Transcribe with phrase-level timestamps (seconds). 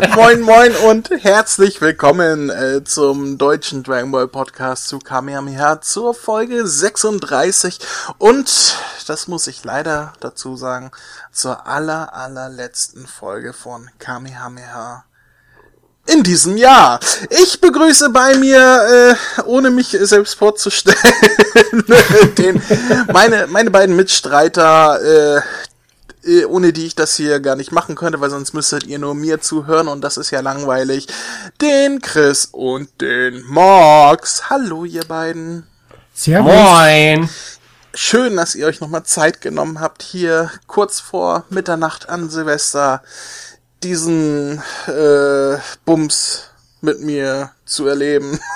[0.16, 6.66] moin, moin und herzlich willkommen äh, zum deutschen Dragon Ball Podcast zu Kamehameha zur Folge
[6.66, 7.78] 36
[8.16, 8.76] und,
[9.06, 10.90] das muss ich leider dazu sagen,
[11.32, 15.04] zur aller, allerletzten Folge von Kamehameha
[16.06, 16.98] in diesem Jahr.
[17.28, 20.96] Ich begrüße bei mir, äh, ohne mich selbst vorzustellen,
[22.38, 22.62] den,
[23.12, 25.40] meine, meine beiden Mitstreiter, äh,
[26.48, 29.40] ohne die ich das hier gar nicht machen könnte, weil sonst müsstet ihr nur mir
[29.40, 31.06] zuhören und das ist ja langweilig.
[31.60, 34.50] Den Chris und den Max.
[34.50, 35.66] Hallo, ihr beiden.
[36.14, 36.52] Servus.
[36.52, 37.28] Moin.
[37.94, 43.02] Schön, dass ihr euch nochmal Zeit genommen habt, hier kurz vor Mitternacht an Silvester
[43.82, 46.50] diesen äh, Bums
[46.82, 48.38] mit mir zu erleben.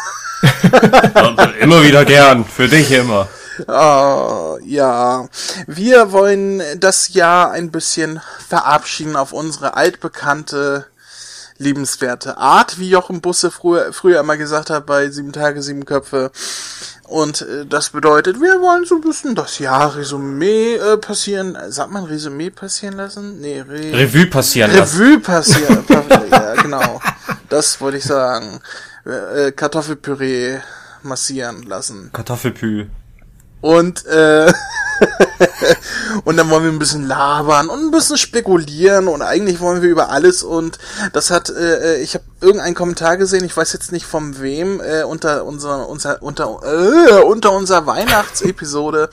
[1.61, 3.29] immer wieder gern, für dich immer.
[3.69, 5.29] Oh, ja,
[5.67, 10.87] wir wollen das Jahr ein bisschen verabschieden auf unsere altbekannte,
[11.59, 16.33] liebenswerte Art, wie Jochen Busse früher, früher immer gesagt hat bei Sieben Tage, Sieben Köpfe.
[17.05, 21.57] Und äh, das bedeutet, wir wollen so ein bisschen das Jahr Resümee äh, passieren.
[21.69, 23.41] Sagt man Resümee passieren lassen?
[23.41, 25.01] Nee, Re Revue passieren lassen.
[25.01, 25.85] Revue passieren.
[26.31, 27.01] ja, genau.
[27.51, 28.61] Das wollte ich sagen.
[29.05, 30.59] Äh, Kartoffelpüree
[31.03, 32.11] massieren lassen.
[32.13, 32.87] Kartoffelpü.
[33.65, 34.53] Und, äh,
[36.27, 39.89] und dann wollen wir ein bisschen labern und ein bisschen spekulieren und eigentlich wollen wir
[39.89, 40.79] über alles und
[41.15, 45.05] das hat, äh, ich habe irgendeinen Kommentar gesehen, ich weiß jetzt nicht von wem, äh,
[45.05, 49.09] unter unser, unser, unter, äh, unter unserer Weihnachtsepisode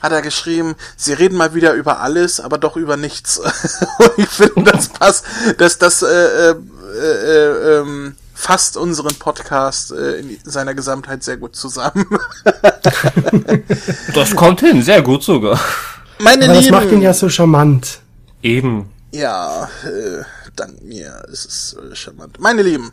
[0.00, 3.38] hat er geschrieben, sie reden mal wieder über alles, aber doch über nichts.
[3.98, 5.24] und ich finde, das passt,
[5.58, 6.54] dass das, äh, äh,
[7.02, 12.06] äh, ähm, fasst unseren Podcast äh, in seiner Gesamtheit sehr gut zusammen.
[14.14, 15.58] das kommt hin, sehr gut sogar.
[16.18, 18.00] Meine Aber Lieben, das macht ihn ja so charmant.
[18.42, 18.90] Eben.
[19.12, 20.22] Ja, äh,
[20.54, 22.40] dank mir ist es äh, charmant.
[22.40, 22.90] Meine Lieben,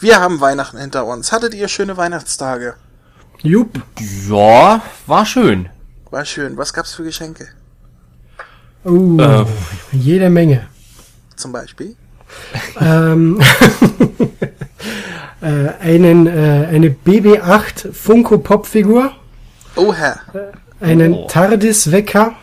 [0.00, 1.32] wir haben Weihnachten hinter uns.
[1.32, 2.74] Hattet ihr schöne Weihnachtstage?
[3.42, 3.82] Jupp.
[4.28, 5.68] Ja, war schön.
[6.10, 6.56] War schön.
[6.56, 7.48] Was gab's für Geschenke?
[8.84, 9.44] Uh, äh.
[9.92, 10.66] jede Menge.
[11.36, 11.96] Zum Beispiel?
[12.80, 13.40] ähm,
[15.40, 19.12] äh, einen, äh, eine BB8 Funko Pop Figur.
[19.76, 19.92] Oh.
[19.92, 20.14] Äh,
[20.80, 21.26] einen oh.
[21.28, 22.34] TARDIS Wecker.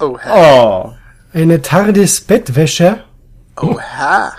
[0.00, 0.18] Oh.
[0.30, 0.92] Oh.
[1.32, 3.04] Eine TARDIS Bettwäsche.
[3.60, 4.32] Oh Herr.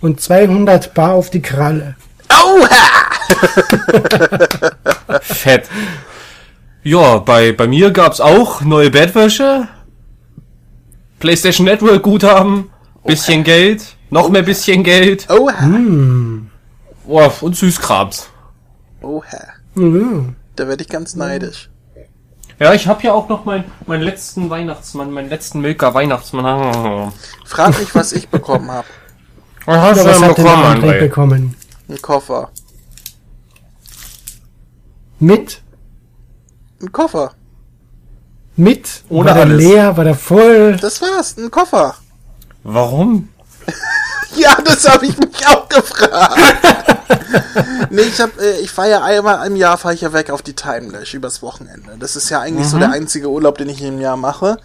[0.00, 1.96] Und 200 Bar auf die Kralle.
[2.30, 3.08] Oh Herr.
[5.20, 5.68] Fett.
[6.82, 9.68] Ja, bei, bei mir gab's auch neue Bettwäsche.
[11.18, 12.70] PlayStation Network Guthaben.
[13.04, 13.96] Bisschen oh Geld.
[14.10, 15.26] Noch mehr bisschen Geld.
[15.28, 15.66] Oh Herr.
[15.66, 16.50] Hm.
[17.10, 18.28] Oh, und Süßkrams.
[19.00, 19.38] Oha.
[19.74, 20.36] Mhm.
[20.58, 21.70] Da werde ich ganz neidisch.
[22.58, 27.12] Ja, ich habe ja auch noch meinen mein letzten Weihnachtsmann, meinen letzten Milka Weihnachtsmann.
[27.44, 28.88] Frag mich, was ich bekommen habe.
[29.66, 30.98] Was hast du denn bekommen, André?
[30.98, 31.56] bekommen?
[31.90, 32.50] Ein Koffer.
[35.20, 35.60] Mit?
[36.80, 37.34] Ein Koffer.
[38.56, 39.04] Mit?
[39.10, 39.62] Oder war der alles.
[39.62, 39.96] leer?
[39.96, 40.76] War der voll?
[40.78, 41.94] Das war's, ein Koffer.
[42.64, 43.28] Warum?
[44.36, 46.96] ja, das habe ich mich auch gefragt.
[47.90, 50.42] nee, ich hab, äh, ich fahre ja einmal im Jahr fahre ich ja weg auf
[50.42, 51.96] die Timelash übers Wochenende.
[51.98, 52.70] Das ist ja eigentlich mhm.
[52.70, 54.58] so der einzige Urlaub, den ich im Jahr mache.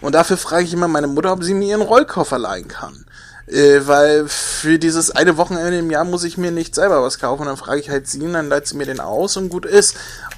[0.00, 3.04] Und dafür frage ich immer meine Mutter, ob sie mir ihren Rollkoffer leihen kann.
[3.46, 7.42] Äh, weil für dieses eine Wochenende im Jahr muss ich mir nicht selber was kaufen.
[7.42, 9.64] Und dann frage ich halt sie und dann leiht sie mir den aus und gut
[9.64, 9.96] ist.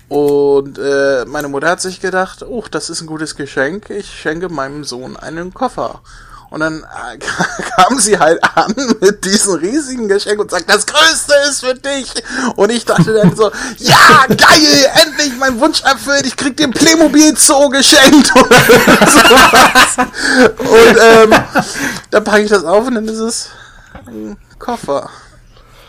[0.09, 3.91] Und äh, meine Mutter hat sich gedacht, oh, das ist ein gutes Geschenk.
[3.91, 6.03] Ich schenke meinem Sohn einen Koffer.
[6.50, 7.19] Und dann äh,
[7.76, 12.12] kam sie halt an mit diesem riesigen Geschenk und sagt, das Größte ist für dich.
[12.56, 16.26] Und ich dachte dann so, ja, geil, endlich mein Wunsch erfüllt.
[16.26, 18.56] Ich krieg den Playmobil Zoo geschenkt oder
[19.06, 20.08] sowas.
[20.58, 21.35] Und ähm,
[22.11, 23.49] dann packe ich das auf und dann ist es
[24.06, 25.08] ein Koffer.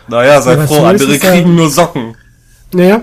[0.06, 2.16] Naja, sei ja, froh, andere kriegen nur Socken.
[2.72, 3.02] Naja.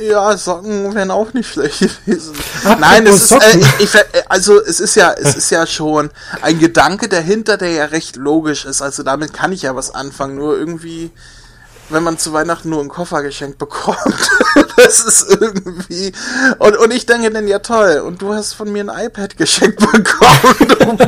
[0.00, 2.34] Ja, Socken wären auch nicht schlecht gewesen.
[2.78, 6.10] Nein, es ist, äh, ich, ich, also es ist ja, es ist ja schon
[6.40, 8.80] ein Gedanke dahinter, der ja recht logisch ist.
[8.80, 10.36] Also damit kann ich ja was anfangen.
[10.36, 11.10] Nur irgendwie,
[11.90, 13.98] wenn man zu Weihnachten nur einen Koffer geschenkt bekommt,
[14.76, 16.12] das ist irgendwie.
[16.58, 18.02] Und, und ich denke dann, ja toll.
[18.06, 20.98] Und du hast von mir ein iPad geschenkt bekommen.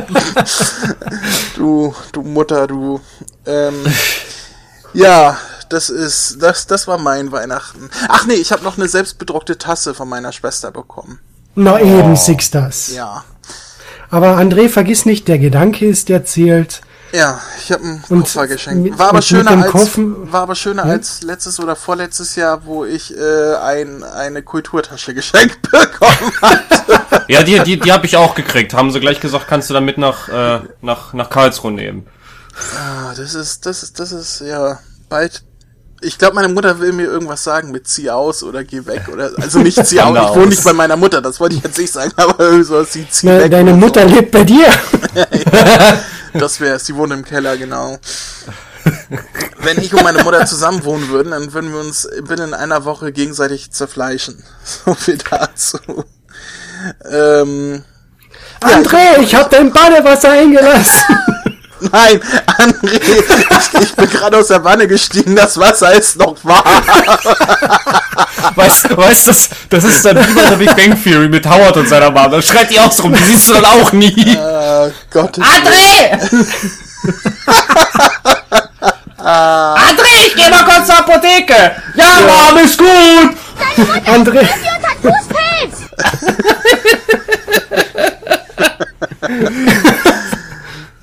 [1.55, 3.01] Du, du, du Mutter, du.
[3.47, 3.83] Ähm,
[4.93, 5.35] ja,
[5.73, 7.89] das ist, das, das war mein Weihnachten.
[8.07, 11.19] Ach nee, ich habe noch eine selbstbedruckte Tasse von meiner Schwester bekommen.
[11.55, 11.79] Na oh.
[11.79, 12.93] eben, Six das.
[12.93, 13.23] Ja.
[14.09, 16.81] Aber André, vergiss nicht, der Gedanke ist, der zählt.
[17.13, 18.97] Ja, ich habe einen und Koffer geschenkt.
[18.97, 20.91] War aber schöner als Koffen, war aber schöner hm?
[20.91, 27.25] als letztes oder vorletztes Jahr, wo ich äh, ein, eine Kulturtasche geschenkt bekommen hatte.
[27.27, 28.73] ja, die die die habe ich auch gekriegt.
[28.73, 32.07] Haben sie gleich gesagt, kannst du damit nach äh, nach nach Karlsruhe nehmen.
[32.77, 34.79] Ah, das ist, das ist, das ist, ja,
[35.09, 35.43] bald.
[36.03, 39.31] Ich glaube, meine Mutter will mir irgendwas sagen mit zieh aus oder geh weg oder,
[39.39, 41.91] also nicht zieh aus, ich wohne nicht bei meiner Mutter, das wollte ich jetzt nicht
[41.91, 43.51] sagen, aber so, sie zieh Na, weg.
[43.51, 44.67] deine Mutter lebt bei dir.
[45.13, 45.23] So.
[46.39, 47.99] Das wäre sie wohnt im Keller, genau.
[49.59, 53.11] Wenn ich und meine Mutter zusammen wohnen würden, dann würden wir uns binnen einer Woche
[53.11, 54.43] gegenseitig zerfleischen.
[54.85, 55.77] So viel dazu.
[57.09, 57.83] Ähm,
[58.61, 61.17] André, ich hab dein Badewasser eingelassen.
[61.91, 62.21] Nein,
[62.57, 66.63] André, ich, ich bin gerade aus der Wanne gestiegen, das Wasser ist noch warm.
[68.55, 71.77] Weißt du, weißt, das, das ist dann wie bei der Big Bang Theory mit Howard
[71.77, 72.31] und seiner Mom.
[72.31, 74.37] Da schreit die auch so rum, die siehst du dann auch nie.
[74.37, 76.19] Oh, Gottes André!
[79.17, 81.75] André, ich geh mal kurz zur Apotheke.
[81.95, 83.37] Ja, Mom, ist gut.
[84.05, 84.47] André,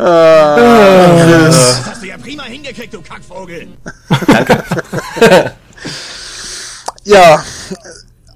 [0.01, 1.81] Chris.
[1.87, 3.69] Hast du ja prima hingekriegt, du Kackvogel.
[7.05, 7.43] Ja,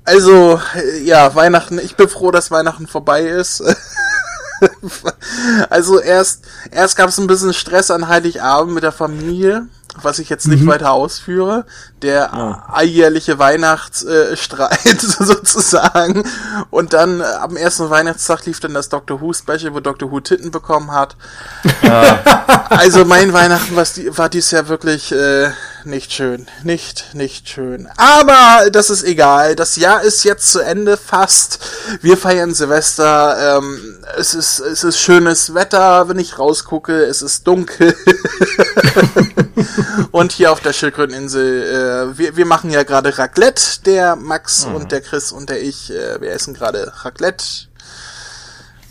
[0.05, 0.61] also,
[1.03, 3.63] ja, Weihnachten, ich bin froh, dass Weihnachten vorbei ist.
[5.71, 9.69] also erst, erst gab es ein bisschen Stress an Heiligabend mit der Familie,
[10.03, 11.65] was ich jetzt nicht weiter ausführe.
[12.03, 12.35] Der
[12.69, 16.25] alljährliche Weihnachtsstreit sozusagen.
[16.71, 20.21] Und dann äh, am ersten Weihnachtstag lief dann das Doctor Who Special, wo Doctor Who
[20.21, 21.17] Titten bekommen hat.
[22.71, 23.87] Also mein Weihnachten war,
[24.17, 25.51] war dies Jahr wirklich äh,
[25.85, 26.47] nicht schön.
[26.63, 27.89] Nicht, nicht schön.
[27.97, 29.55] Aber das ist egal.
[29.55, 31.59] Das Jahr ist jetzt zu Ende fast.
[32.01, 33.59] Wir feiern Silvester.
[33.59, 37.05] Ähm, es, ist, es ist schönes Wetter, wenn ich rausgucke.
[37.05, 37.95] Es ist dunkel.
[40.11, 43.83] und hier auf der Schildkröteninsel, äh, wir, wir machen ja gerade Raclette.
[43.87, 47.45] Der Max und der Chris und der ich, äh, wir essen gerade Raclette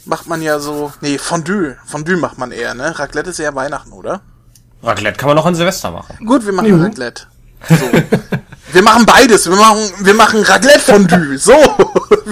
[0.05, 0.91] macht man ja so.
[1.01, 1.77] Nee, Fondue.
[1.85, 2.97] Fondue macht man eher, ne?
[2.97, 4.21] Raclette ist eher Weihnachten, oder?
[4.81, 6.17] Raclette kann man noch an Silvester machen.
[6.25, 7.27] Gut, wir machen Raclette.
[7.69, 7.75] So.
[8.73, 9.47] wir machen beides.
[9.49, 11.37] Wir machen, wir machen Raclette-Fondue.
[11.37, 11.53] So.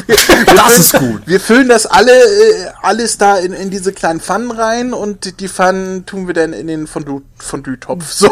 [0.07, 1.21] Wir, wir Das füllen- ist gut.
[1.25, 5.47] Wir füllen das alle, äh, alles da in, in diese kleinen Pfannen rein und die-
[5.49, 8.11] Pfannen tun wir dann in den Fondue- Fondue-Topf.
[8.11, 8.31] So.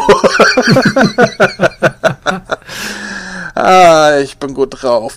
[3.54, 5.16] ah, ich bin gut drauf.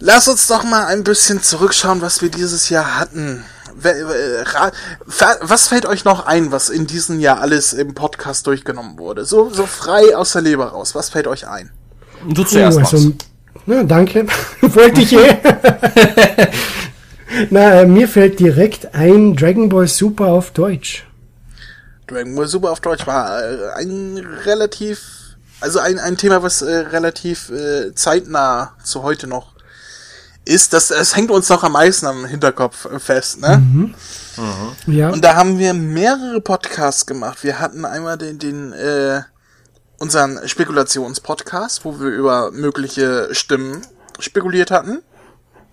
[0.00, 3.44] Lass uns doch mal ein bisschen zurückschauen, was wir dieses Jahr hatten.
[3.82, 4.04] Äh,
[5.40, 9.24] Was fällt euch noch ein, was in diesem Jahr alles im Podcast durchgenommen wurde?
[9.24, 10.94] So, so frei aus der Leber raus.
[10.94, 11.70] Was fällt euch ein?
[12.28, 13.12] Du zuerst, Oh, also,
[13.66, 14.26] na, danke.
[14.60, 15.36] Wollte ich eh.
[17.50, 21.06] Na, äh, mir fällt direkt ein Dragon Ball Super auf Deutsch.
[22.06, 25.00] Dragon Ball Super auf Deutsch war äh, ein relativ,
[25.60, 29.52] also ein, ein Thema, was äh, relativ äh, zeitnah zu heute noch
[30.44, 30.72] ist.
[30.72, 33.92] Das, das hängt uns noch am meisten am Hinterkopf äh, fest, ne?
[34.86, 37.44] Ja, Und da haben wir mehrere Podcasts gemacht.
[37.44, 39.22] Wir hatten einmal den, den äh,
[40.02, 43.86] unseren Spekulationspodcast, wo wir über mögliche Stimmen
[44.18, 45.00] spekuliert hatten.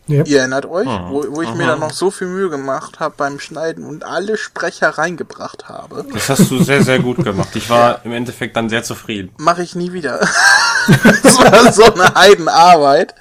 [0.10, 0.24] Ja.
[0.26, 3.40] Ihr erinnert euch, wo, wo ich mir dann noch so viel Mühe gemacht habe beim
[3.40, 6.04] Schneiden und alle Sprecher reingebracht habe.
[6.12, 7.50] Das hast du sehr, sehr gut gemacht.
[7.56, 9.32] Ich war im Endeffekt dann sehr zufrieden.
[9.38, 10.20] Mache ich nie wieder.
[10.88, 13.14] das war so eine Heidenarbeit.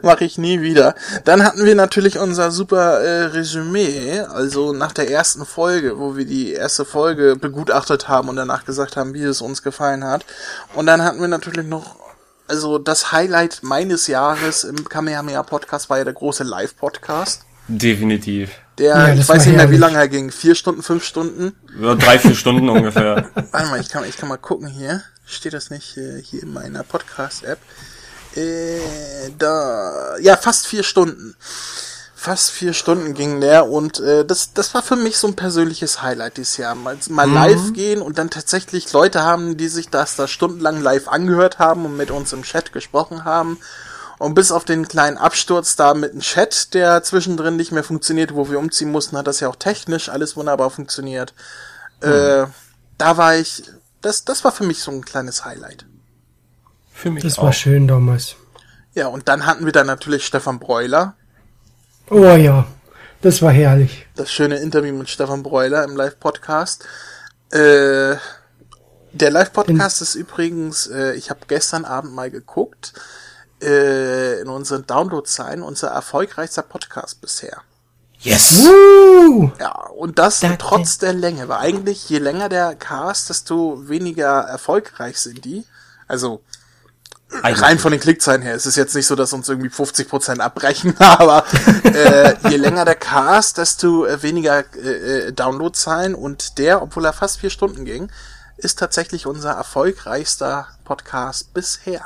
[0.00, 0.94] Mache ich nie wieder.
[1.26, 6.24] Dann hatten wir natürlich unser super äh, Resümee, also nach der ersten Folge, wo wir
[6.24, 10.24] die erste Folge begutachtet haben und danach gesagt haben, wie es uns gefallen hat.
[10.74, 11.96] Und dann hatten wir natürlich noch,
[12.50, 17.44] also das Highlight meines Jahres im Kamehameha Podcast war ja der große Live-Podcast.
[17.68, 18.50] Definitiv.
[18.76, 20.32] Der, Ja, ich weiß nicht mehr, wie lange er ging.
[20.32, 21.54] Vier Stunden, fünf Stunden.
[21.80, 23.30] Ja, drei, vier Stunden ungefähr.
[23.52, 25.02] Warte mal, ich kann, ich kann mal gucken hier.
[25.24, 27.60] Steht das nicht äh, hier in meiner Podcast-App?
[28.34, 28.80] Äh,
[29.38, 31.36] da, ja, fast vier Stunden.
[32.22, 36.02] Fast vier Stunden ging der und äh, das, das war für mich so ein persönliches
[36.02, 36.74] Highlight dieses Jahr.
[36.74, 41.08] Mal, mal live gehen und dann tatsächlich Leute haben, die sich das da stundenlang live
[41.08, 43.56] angehört haben und mit uns im Chat gesprochen haben.
[44.18, 48.34] Und bis auf den kleinen Absturz da mit dem Chat, der zwischendrin nicht mehr funktioniert,
[48.34, 51.32] wo wir umziehen mussten, hat das ja auch technisch alles wunderbar funktioniert.
[52.02, 52.44] Äh,
[52.98, 53.62] da war ich,
[54.02, 55.86] das, das war für mich so ein kleines Highlight.
[56.92, 57.44] Für mich Das auch.
[57.44, 58.36] war schön damals.
[58.92, 61.14] Ja, und dann hatten wir da natürlich Stefan Breuler,
[62.12, 62.66] Oh ja,
[63.22, 64.08] das war herrlich.
[64.16, 66.84] das schöne Interview mit Stefan Breuler im Live-Podcast.
[67.52, 68.16] Äh,
[69.12, 72.94] der Live-Podcast ist übrigens, äh, ich habe gestern Abend mal geguckt,
[73.62, 77.62] äh, in unseren Download-Zahlen unser erfolgreichster Podcast bisher.
[78.18, 78.66] Yes!
[78.66, 84.40] Uh, Ja, und das trotz der Länge, weil eigentlich je länger der Cast, desto weniger
[84.40, 85.64] erfolgreich sind die.
[86.08, 86.42] Also
[87.42, 88.54] Rein von den Klickzahlen her.
[88.54, 91.44] Es ist jetzt nicht so, dass uns irgendwie 50% abbrechen, aber
[91.84, 97.12] äh, je länger der Cast, desto äh, weniger äh, äh, Downloadzahlen und der, obwohl er
[97.12, 98.10] fast vier Stunden ging,
[98.56, 102.02] ist tatsächlich unser erfolgreichster Podcast bisher.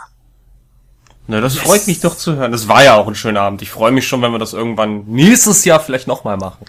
[1.26, 2.52] Na, das freut mich doch zu hören.
[2.52, 3.62] Das war ja auch ein schöner Abend.
[3.62, 6.66] Ich freue mich schon, wenn wir das irgendwann nächstes Jahr vielleicht nochmal machen.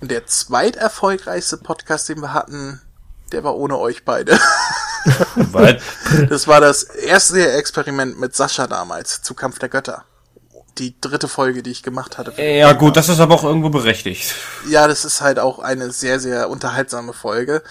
[0.00, 2.82] Und der zweiterfolgreichste Podcast, den wir hatten,
[3.32, 4.38] der war ohne euch beide.
[5.36, 5.80] Weil,
[6.28, 10.04] Das war das erste Experiment mit Sascha damals zu Kampf der Götter.
[10.78, 12.40] Die dritte Folge, die ich gemacht hatte.
[12.42, 14.34] ja gut, das ist aber auch irgendwo berechtigt.
[14.68, 17.62] Ja, das ist halt auch eine sehr, sehr unterhaltsame Folge.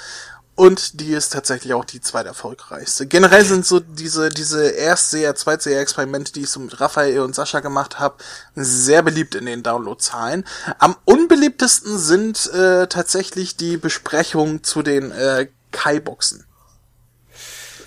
[0.56, 3.08] Und die ist tatsächlich auch die zweiterfolgreichste.
[3.08, 8.00] Generell sind so diese, diese Erstseher, Zweitseher-Experimente, die ich so mit Raphael und Sascha gemacht
[8.00, 8.18] habe,
[8.54, 10.46] sehr beliebt in den Downloadzahlen.
[10.78, 16.46] Am unbeliebtesten sind äh, tatsächlich die Besprechungen zu den äh, Kai-Boxen.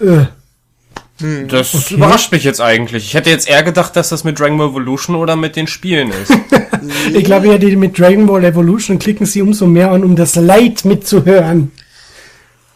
[0.00, 0.26] Äh,
[1.48, 3.04] Das überrascht mich jetzt eigentlich.
[3.06, 6.10] Ich hätte jetzt eher gedacht, dass das mit Dragon Ball Evolution oder mit den Spielen
[6.10, 6.32] ist.
[7.14, 10.36] ich glaube ja, die mit Dragon Ball Evolution klicken sie umso mehr an, um das
[10.36, 11.72] Leid mitzuhören.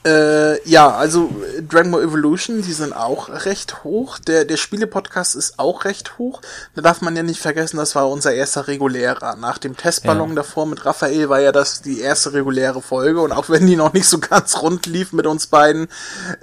[0.03, 4.19] Äh, ja, also äh, Dragon Ball Evolution, die sind auch recht hoch.
[4.19, 6.41] Der, der Spiele-Podcast ist auch recht hoch.
[6.75, 9.37] Da darf man ja nicht vergessen, das war unser erster regulärer.
[9.37, 10.37] Nach dem Testballon Ja.
[10.37, 13.21] davor mit Raphael war ja das die erste reguläre Folge.
[13.21, 15.89] Und auch wenn die noch nicht so ganz rund lief mit uns beiden,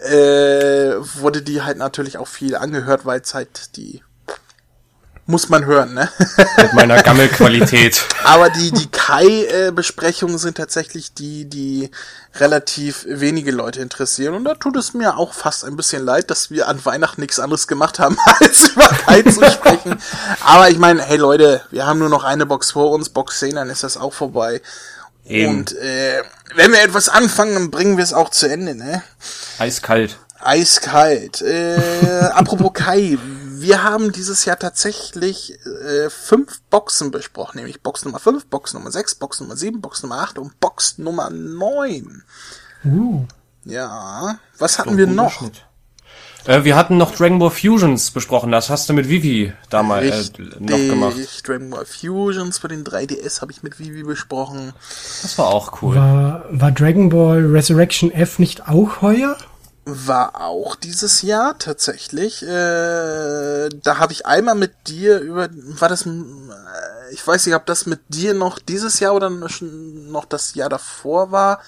[0.08, 4.04] äh, wurde die halt natürlich auch viel angehört, weil es halt die
[5.28, 6.10] muss man hören, ne?
[6.58, 8.06] mit meiner Gammelqualität.
[8.24, 11.92] Aber die, die Kai-Besprechungen sind tatsächlich die, die
[12.36, 14.34] relativ wenige Leute interessieren.
[14.36, 17.40] Und da tut es mir auch fast ein bisschen leid, dass wir an Weihnachten nichts
[17.40, 20.00] anderes gemacht haben, als über Kai zu sprechen.
[20.46, 23.56] Aber ich meine, hey Leute, wir haben nur noch eine Box vor uns, Box 10,
[23.56, 24.62] dann ist das auch vorbei.
[25.26, 25.58] Eben.
[25.58, 26.24] Und äh,
[26.56, 29.04] wenn wir etwas anfangen, dann bringen wir es auch zu Ende, ne?
[29.60, 30.18] Eiskalt.
[30.40, 31.42] Eiskalt.
[31.42, 31.78] Äh,
[32.34, 33.18] apropos Kai,
[33.62, 38.92] wir haben dieses Jahr tatsächlich äh, fünf Boxen besprochen, nämlich Box Nummer 5, Box Nummer
[38.92, 42.24] 6, Box Nummer 7, Box Nummer 8 und Box Nummer 9.
[42.86, 43.26] Uh,
[43.66, 45.44] Ja, was hatten wir noch?
[46.48, 48.52] Äh, wir hatten noch Dragon Ball Fusions besprochen.
[48.52, 51.18] Das hast du mit Vivi damals äh, noch gemacht.
[51.46, 54.74] Dragon Ball Fusions für den 3DS habe ich mit Vivi besprochen.
[55.22, 55.96] Das war auch cool.
[55.96, 59.38] war, war Dragon Ball Resurrection F nicht auch heuer?
[59.90, 62.44] War auch dieses Jahr tatsächlich.
[62.44, 66.12] Äh, da habe ich einmal mit dir über, war das, äh,
[67.12, 70.68] ich weiß nicht, ob das mit dir noch dieses Jahr oder schon noch das Jahr
[70.68, 71.62] davor war.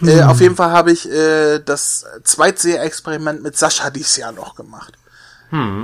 [0.00, 4.94] Äh, auf jeden Fall habe ich äh, das Zweitseher-Experiment mit Sascha dieses Jahr noch gemacht.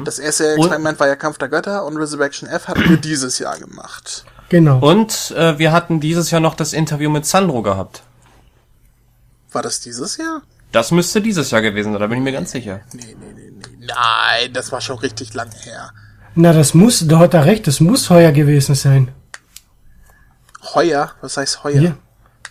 [0.05, 3.59] Das erste Experiment war ja Kampf der Götter und Resurrection F hatten wir dieses Jahr
[3.59, 4.25] gemacht.
[4.49, 4.79] Genau.
[4.79, 8.05] Und äh, wir hatten dieses Jahr noch das Interview mit Sandro gehabt.
[9.51, 10.43] War das dieses Jahr?
[10.77, 12.83] Das müsste dieses Jahr gewesen sein, da bin ich mir ganz sicher.
[12.93, 13.87] Nee, nee, nee, nee.
[13.87, 15.91] Nein, das war schon richtig lang her.
[16.35, 19.09] Na, das muss, da hat er recht, das muss heuer gewesen sein.
[20.75, 21.13] Heuer?
[21.23, 21.79] Was heißt heuer?
[21.81, 21.97] Hier.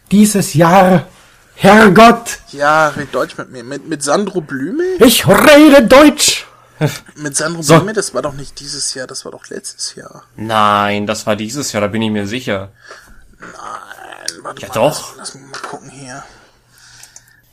[0.09, 1.05] Dieses Jahr.
[1.53, 3.63] Herrgott, Ja, red Deutsch mit mir.
[3.63, 4.97] Mit, mit Sandro Blümel?
[5.03, 6.47] ich rede Deutsch.
[7.15, 7.75] Mit Sandro So.
[7.75, 10.23] Blümel, das war doch nicht dieses Jahr, das war doch letztes Jahr.
[10.35, 12.71] Nein, das war dieses Jahr, da bin ich mir sicher.
[13.39, 13.49] Nein,
[14.41, 15.15] warte Ja, mal, doch.
[15.15, 16.23] Lass, lass mich mal gucken hier.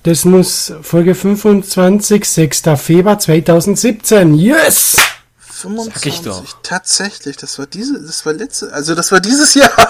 [0.05, 2.63] Das muss Folge 25, 6.
[2.77, 4.35] Februar 2017.
[4.35, 4.97] Yes!
[5.39, 6.07] 25.
[6.07, 6.45] ich doch.
[6.65, 9.71] Tatsächlich, das war diese, das war letzte, also das war dieses Jahr.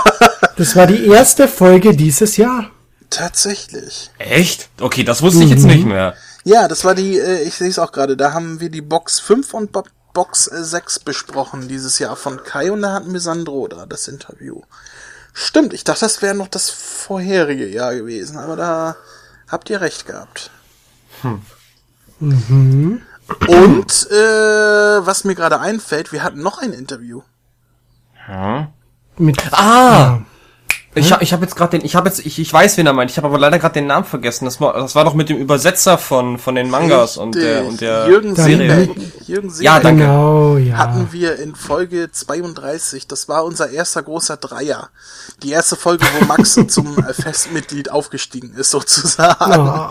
[0.54, 2.70] Das war die erste Folge dieses Jahr.
[3.08, 4.10] Tatsächlich.
[4.18, 4.68] Echt?
[4.78, 6.14] Okay, das wusste ich jetzt nicht mehr.
[6.44, 9.18] Ja, das war die, äh, ich sehe es auch gerade, da haben wir die Box
[9.18, 13.20] 5 und Bo Box äh, 6 besprochen dieses Jahr von Kai und da hatten wir
[13.20, 14.60] Sandro da, das Interview.
[15.32, 18.96] Stimmt, ich dachte, das wäre noch das vorherige Jahr gewesen, aber da
[19.52, 20.50] habt ihr recht gehabt.
[23.46, 27.22] Und äh, was mir gerade einfällt, wir hatten noch ein Interview.
[29.18, 30.20] Mit, Ah!
[30.94, 32.92] Ich, ha- ich habe jetzt gerade den, ich habe jetzt, ich, ich weiß, wen er
[32.92, 33.10] meint.
[33.10, 34.44] Ich habe aber leider gerade den Namen vergessen.
[34.44, 37.68] Das war, das war doch mit dem Übersetzer von von den Mangas und der Richtig.
[37.70, 38.88] und der Jürgen Serie.
[39.26, 40.02] Jürgen Seebeck Ja, danke.
[40.02, 40.76] genau, ja.
[40.76, 43.06] hatten wir in Folge 32.
[43.08, 44.90] Das war unser erster großer Dreier.
[45.42, 49.68] Die erste Folge, wo Max zum äh, Festmitglied aufgestiegen ist, sozusagen.
[49.68, 49.88] Oh,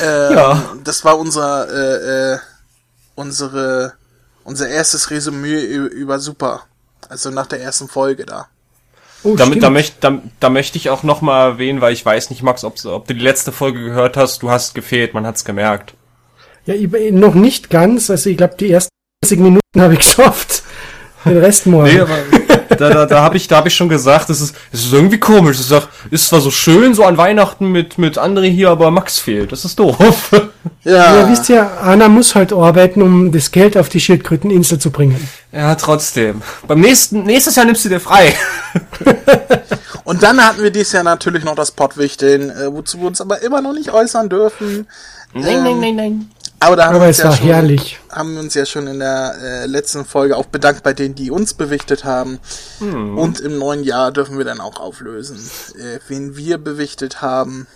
[0.00, 0.62] Ähm, Ja.
[0.82, 2.38] Das war unser, äh, äh,
[3.14, 3.92] unsere,
[4.44, 6.62] unser erstes Resümee über Super.
[7.08, 8.48] Also nach der ersten Folge da.
[9.24, 12.30] Oh, Damit, da, möcht, da, da möchte ich auch noch mal erwähnen, weil ich weiß
[12.30, 14.42] nicht, Max, ob, ob du die letzte Folge gehört hast.
[14.42, 15.94] Du hast gefehlt, man hat's gemerkt.
[16.66, 18.10] Ja, ich, noch nicht ganz.
[18.10, 18.90] Also ich glaube, die ersten
[19.22, 20.62] 30 Minuten habe ich geschafft.
[21.24, 21.92] Den Rest morgen.
[21.92, 22.16] Nee, aber
[22.68, 25.18] da, da, da habe ich, da habe ich schon gesagt, es ist, es ist irgendwie
[25.18, 25.58] komisch.
[25.58, 29.18] Es ist, ist zwar so schön so an Weihnachten mit mit André hier, aber Max
[29.18, 29.52] fehlt.
[29.52, 30.30] Das ist doof.
[30.84, 34.90] Ja, Ja, wisst ihr, Anna muss halt arbeiten, um das Geld auf die Schildkröteninsel zu
[34.90, 35.28] bringen.
[35.52, 36.42] Ja, trotzdem.
[36.66, 38.34] Beim nächsten, nächstes Jahr nimmst du dir frei.
[40.04, 43.42] und dann hatten wir dieses Jahr natürlich noch das Pottwichteln, äh, wozu wir uns aber
[43.42, 44.86] immer noch nicht äußern dürfen.
[45.34, 46.30] Nein, nein, nein, nein.
[46.60, 47.98] Aber da haben Aber wir uns es ja war schon, herrlich.
[48.10, 51.30] haben wir uns ja schon in der äh, letzten Folge auch bedankt bei denen, die
[51.30, 52.40] uns bewichtet haben.
[52.80, 55.38] Und im neuen Jahr dürfen wir dann auch auflösen,
[55.78, 57.66] äh, wen wir bewichtet haben.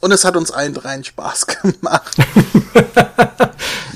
[0.00, 2.16] Und es hat uns allen dreien Spaß gemacht.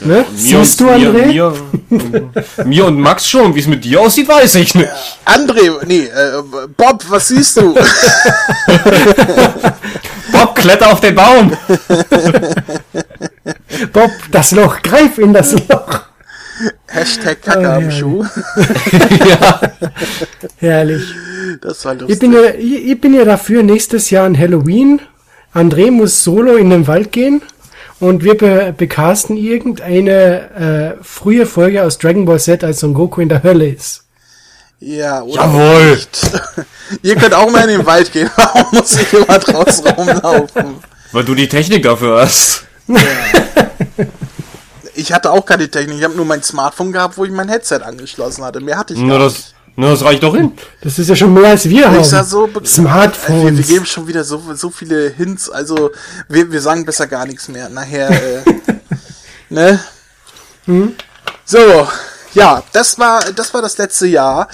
[0.05, 0.25] Ne?
[0.35, 1.27] Siehst du, André?
[1.27, 1.55] Mir,
[1.89, 2.31] mir,
[2.65, 3.55] mir und Max schon.
[3.55, 4.89] Wie es mit dir aussieht, weiß ich nicht.
[5.25, 6.43] André, nee, äh,
[6.77, 7.73] Bob, was siehst du?
[10.33, 11.57] Bob, kletter auf den Baum.
[13.93, 16.03] Bob, das Loch, greif in das Loch.
[16.89, 17.99] Hashtag Kacke Oh, am herrlich.
[17.99, 18.25] Schuh.
[19.29, 19.61] ja.
[20.59, 21.03] Herrlich.
[21.61, 22.19] Das war Ich lustig.
[22.21, 25.01] bin, ja, ich, ich bin ja dafür, nächstes Jahr an Halloween.
[25.55, 27.43] André muss solo in den Wald gehen
[28.01, 33.21] und wir be bekasten irgendeine äh, frühe Folge aus Dragon Ball Z, als Son Goku
[33.21, 34.05] in der Hölle ist.
[34.81, 35.99] Ja, oder Jawohl.
[37.03, 38.31] Ihr könnt auch mal in den Wald gehen.
[38.37, 40.75] Warum muss ich immer draußen rumlaufen?
[41.13, 42.65] Weil du die Technik dafür hast.
[44.95, 45.99] Ich hatte auch keine Technik.
[45.99, 48.61] Ich habe nur mein Smartphone gehabt, wo ich mein Headset angeschlossen hatte.
[48.61, 49.55] Mehr hatte ich Nur gar das, nicht.
[49.77, 50.53] nur das reicht doch hin.
[50.83, 52.01] Das ist ja schon mehr als wir haben.
[52.01, 53.57] Ich sah so be- Also wir, Smartphones.
[53.59, 55.49] wir geben schon wieder so, so viele Hints.
[55.51, 55.91] Also
[56.29, 57.69] wir, wir sagen besser gar nichts mehr.
[57.69, 58.43] Nachher, äh,
[59.49, 59.81] ne?
[61.45, 61.89] So,
[62.35, 64.49] ja, das war das war das letzte Jahr.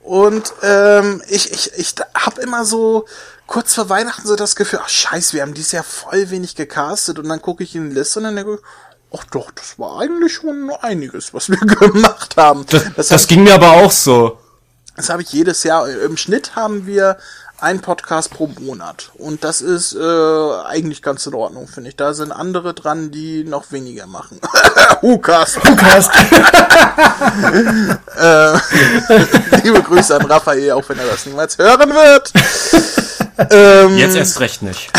[0.00, 3.04] Und ähm, ich, ich, ich habe immer so
[3.46, 7.18] kurz vor Weihnachten so das Gefühl, ach scheiße, wir haben dieses Jahr voll wenig gecastet.
[7.18, 8.60] Und dann gucke ich in die Liste und dann denke ich,
[9.16, 12.64] ach doch, das war eigentlich schon einiges, was wir gemacht haben.
[12.70, 14.38] Das, Das das, hab- ging mir aber auch so.
[14.96, 15.88] das habe ich jedes Jahr.
[15.88, 17.16] Im Schnitt haben wir
[17.58, 19.10] einen Podcast pro Monat.
[19.18, 19.98] Und das ist äh,
[20.64, 21.96] eigentlich ganz in Ordnung, finde ich.
[21.96, 24.40] Da sind andere dran, die noch weniger machen.
[25.02, 25.54] Hukas.
[25.56, 26.10] Podcast.
[29.62, 32.32] Liebe Grüße an Raphael, auch wenn er das niemals hören wird.
[33.50, 34.90] ähm, Jetzt erst recht nicht.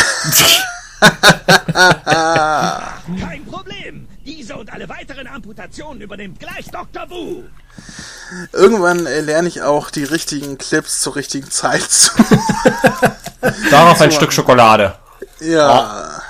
[3.19, 4.07] Kein Problem.
[4.25, 7.09] Diese und alle weiteren Amputationen übernimmt gleich Dr.
[7.09, 7.43] Wu.
[8.53, 12.11] irgendwann äh, lerne ich auch die richtigen Clips zur richtigen Zeit zu.
[13.71, 14.95] Darauf ein Stück Schokolade.
[15.39, 16.21] ja.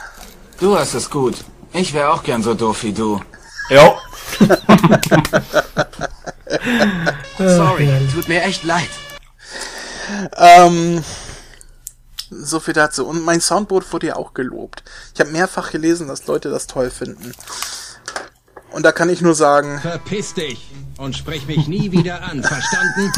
[0.59, 1.35] Du hast es gut.
[1.73, 3.19] Ich wäre auch gern so doof wie du.
[3.69, 3.97] Jo.
[7.37, 8.89] Sorry, tut mir echt leid.
[10.37, 11.03] Ähm,
[12.31, 13.05] so viel dazu.
[13.05, 14.83] Und mein Soundboard wurde ja auch gelobt.
[15.13, 17.33] Ich habe mehrfach gelesen, dass Leute das toll finden.
[18.71, 23.11] Und da kann ich nur sagen, Verpiss dich und sprich mich nie wieder an, verstanden?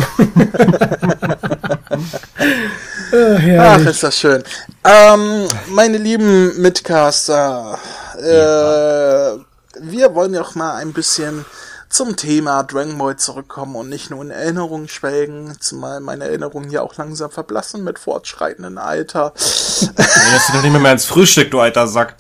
[3.12, 4.44] Äh, ach, ist das schön.
[4.84, 7.78] Ähm, meine lieben Mitcaster,
[8.18, 9.38] äh,
[9.80, 11.46] wir wollen ja auch mal ein bisschen
[11.94, 16.82] zum Thema Dragon Ball zurückkommen und nicht nur in Erinnerungen schwelgen, zumal meine Erinnerungen ja
[16.82, 19.34] auch langsam verblassen mit fortschreitendem Alter.
[19.36, 22.16] Jetzt du doch nicht mehr, mehr ins Frühstück, du alter Sack.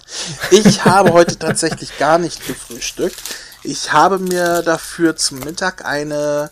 [0.51, 3.19] Ich habe heute tatsächlich gar nicht gefrühstückt.
[3.63, 6.51] Ich habe mir dafür zum Mittag eine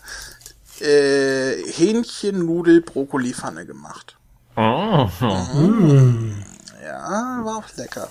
[0.80, 4.16] äh, Hähnchen-Nudel-Brokkoli-Pfanne gemacht.
[4.56, 5.08] Oh,
[6.84, 8.08] Ja, war auch lecker.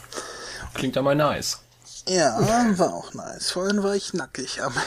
[0.74, 1.60] klingt ja mal nice.
[2.08, 2.38] Ja,
[2.78, 3.52] war auch nice.
[3.52, 4.62] Vorhin war ich nackig.
[4.62, 4.74] Aber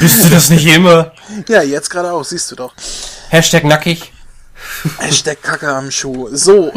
[0.00, 1.12] Bist du das nicht immer?
[1.48, 2.74] ja, jetzt gerade auch, siehst du doch.
[3.28, 4.12] Hashtag nackig.
[4.98, 6.28] Hashtag Kacke am Schuh.
[6.32, 6.72] So.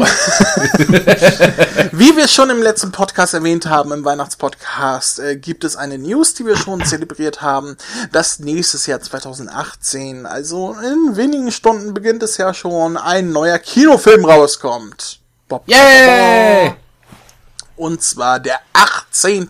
[1.92, 6.34] Wie wir schon im letzten Podcast erwähnt haben, im Weihnachtspodcast, äh, gibt es eine News,
[6.34, 7.76] die wir schon zelebriert haben,
[8.12, 14.24] dass nächstes Jahr 2018, also in wenigen Stunden beginnt es ja schon, ein neuer Kinofilm
[14.24, 15.20] rauskommt.
[15.48, 16.74] Bob, Yay!
[17.78, 19.48] Und zwar der 18.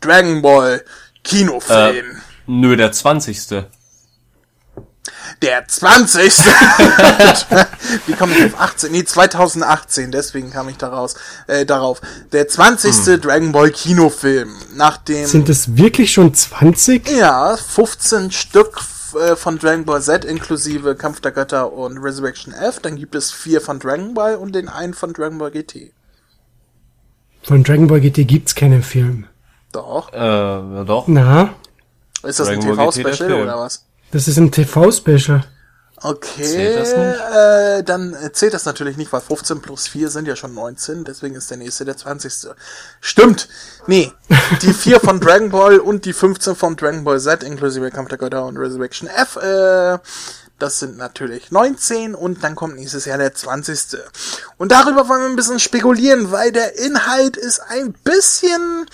[0.00, 0.84] Dragon Ball
[1.22, 2.22] Kinofilm.
[2.46, 3.66] Nö, der 20.
[5.40, 6.38] Der 20.
[8.06, 8.92] Wie komme ich auf 18?
[8.92, 11.16] Nee, 2018, deswegen kam ich daraus,
[11.48, 12.00] äh, darauf.
[12.30, 13.20] Der 20.
[13.20, 14.54] Dragon Ball Kinofilm.
[14.74, 17.08] Nach dem, Sind es wirklich schon 20?
[17.10, 18.80] ja, 15 Stück
[19.20, 22.78] äh, von Dragon Ball Z inklusive Kampf der Götter und Resurrection F.
[22.80, 25.92] Dann gibt es vier von Dragon Ball und den einen von Dragon Ball GT.
[27.42, 29.26] Von Dragon Ball GT gibt's keinen Film.
[29.72, 30.12] Doch.
[30.12, 31.08] Äh, ja doch.
[31.08, 31.54] Na,
[32.22, 33.84] Ist das ein Dragon der TV-Special oder was?
[34.12, 35.44] das ist ein TV-Special.
[36.04, 37.20] Okay, Zählt das nicht?
[37.20, 41.04] Äh, dann äh, zählt das natürlich nicht, weil 15 plus 4 sind ja schon 19,
[41.04, 42.50] deswegen ist der nächste der 20.
[43.00, 43.48] Stimmt!
[43.86, 44.10] Nee,
[44.62, 48.18] die 4 von Dragon Ball und die 15 von Dragon Ball Z inklusive Kampf der
[48.18, 49.98] Götter und Resurrection F, äh,
[50.62, 53.98] das sind natürlich 19 und dann kommt nächstes Jahr der 20.
[54.58, 58.86] Und darüber wollen wir ein bisschen spekulieren, weil der Inhalt ist ein bisschen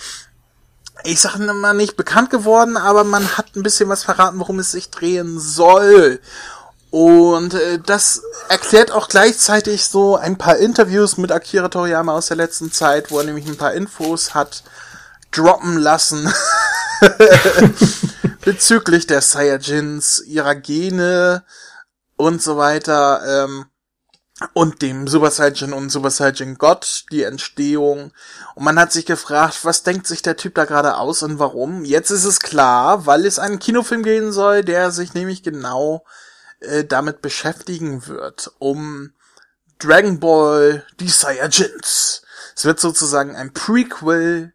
[1.05, 4.71] ich sag mal nicht bekannt geworden, aber man hat ein bisschen was verraten, worum es
[4.71, 6.19] sich drehen soll.
[6.91, 12.37] Und äh, das erklärt auch gleichzeitig so ein paar Interviews mit Akira Toriyama aus der
[12.37, 14.63] letzten Zeit, wo er nämlich ein paar Infos hat
[15.31, 16.33] droppen lassen
[18.45, 21.43] bezüglich der Saiyajins, ihrer Gene
[22.15, 23.45] und so weiter.
[23.45, 23.65] Ähm,
[24.53, 28.13] und dem Super Saiyan und Super Saiyan God, die Entstehung.
[28.55, 31.83] Und man hat sich gefragt, was denkt sich der Typ da gerade aus und warum?
[31.83, 36.05] Jetzt ist es klar, weil es einen Kinofilm gehen soll, der sich nämlich genau
[36.61, 39.11] äh, damit beschäftigen wird, um
[39.77, 42.21] Dragon Ball, die Saiyajins.
[42.55, 44.53] Es wird sozusagen ein Prequel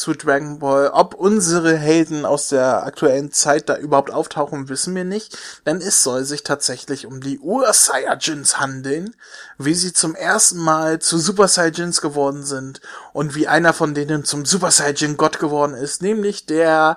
[0.00, 0.88] zu Dragon Ball.
[0.88, 6.02] Ob unsere Helden aus der aktuellen Zeit da überhaupt auftauchen, wissen wir nicht, denn es
[6.02, 9.14] soll sich tatsächlich um die Ur-Saiyajins handeln,
[9.58, 12.80] wie sie zum ersten Mal zu Super Saiyajins geworden sind
[13.12, 16.96] und wie einer von denen zum Super Saiyajin Gott geworden ist, nämlich der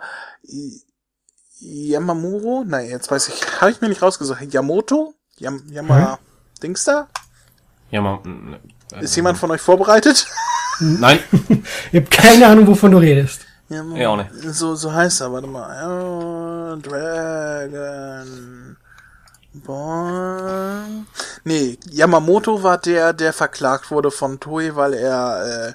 [1.60, 2.64] Yamamuro?
[2.66, 4.42] Nein, jetzt weiß ich, habe ich mir nicht rausgesucht.
[4.54, 5.14] Yamoto?
[5.38, 6.20] Yam Yama
[6.62, 7.10] Dings da?
[7.92, 8.20] Ja, mal.
[8.94, 10.26] äh, Ist jemand von euch vorbereitet?
[11.00, 11.20] Nein,
[11.92, 13.42] Ich habe keine Ahnung, wovon du redest.
[13.70, 14.30] Yama- Ja, auch nicht.
[14.54, 15.88] So, so heißt er, warte mal.
[15.88, 18.76] Oh, Dragon
[19.66, 20.84] Ball.
[21.44, 25.74] Nee, Yamamoto war der, der verklagt wurde von Toei, weil er äh,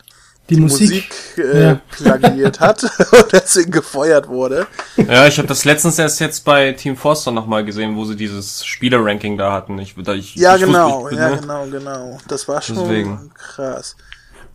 [0.51, 0.91] Die, die Musik.
[1.37, 1.81] Musik, äh, Ja.
[1.91, 4.67] plagiiert hat und deswegen gefeuert wurde.
[4.97, 8.65] Ja, ich habe das letztens erst jetzt bei Team Forster nochmal gesehen, wo sie dieses
[8.65, 9.79] Spieler-Ranking da hatten.
[9.79, 11.39] Ich, da ich, Ja, ich genau, wusste, ich, ja, ne?
[11.41, 12.19] genau, genau.
[12.29, 13.31] Das war schon Deswegen.
[13.35, 13.97] krass.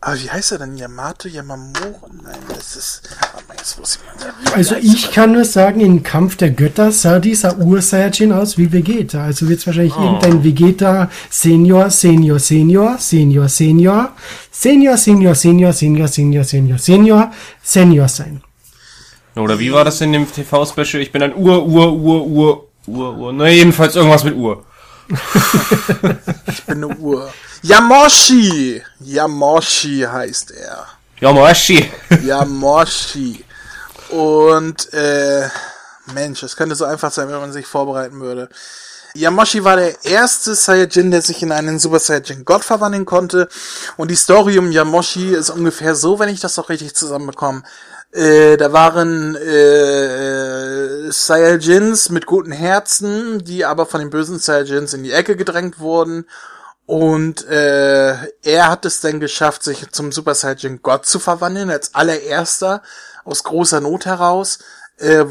[0.05, 0.75] Aber wie heißt er denn?
[0.75, 2.09] Yamato Yamamuro?
[2.21, 3.01] Nein, das ist.
[3.55, 4.53] Ich mal.
[4.53, 9.23] Also ich kann nur sagen, im Kampf der Götter sah dieser Ur-Saiyajin aus wie Vegeta.
[9.23, 14.09] Also wird es wahrscheinlich irgendein Vegeta Senior, Senior, Senior, Senior, Senior,
[14.51, 18.41] Senior, Senior, Senior, Senior, Senior, Senior, Senior, Senior sein.
[19.37, 21.01] Oder wie war das in dem TV-Special?
[21.01, 23.31] Ich bin ein Ur, Ur, Ur, Ur, Ur, Ur.
[23.31, 24.65] Na, jedenfalls irgendwas mit Ur.
[26.47, 27.31] Ich bin eine Uhr.
[27.61, 28.81] Yamoshi!
[28.99, 30.87] Yamoshi heißt er.
[31.19, 31.91] Ja, Moashi.
[32.23, 33.43] Yamoshi.
[34.09, 35.47] Und, äh,
[36.13, 38.49] Mensch, es könnte so einfach sein, wenn man sich vorbereiten würde.
[39.15, 43.47] Yamoshi war der erste Saiyajin, der sich in einen Super Saiyajin Gott verwandeln konnte.
[43.95, 47.63] Und die Story um Yamoshi ist ungefähr so, wenn ich das doch richtig zusammenbekomme.
[48.13, 55.03] Äh, da waren äh, Saiyajins mit guten Herzen, die aber von den bösen Saiyajins in
[55.03, 56.25] die Ecke gedrängt wurden.
[56.85, 61.95] Und äh, er hat es dann geschafft, sich zum Super Saiyajin Gott zu verwandeln, als
[61.95, 62.83] allererster,
[63.23, 64.59] aus großer Not heraus.
[64.97, 65.25] Äh,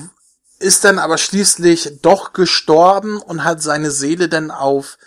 [0.59, 4.99] ist dann aber schließlich doch gestorben und hat seine Seele dann auf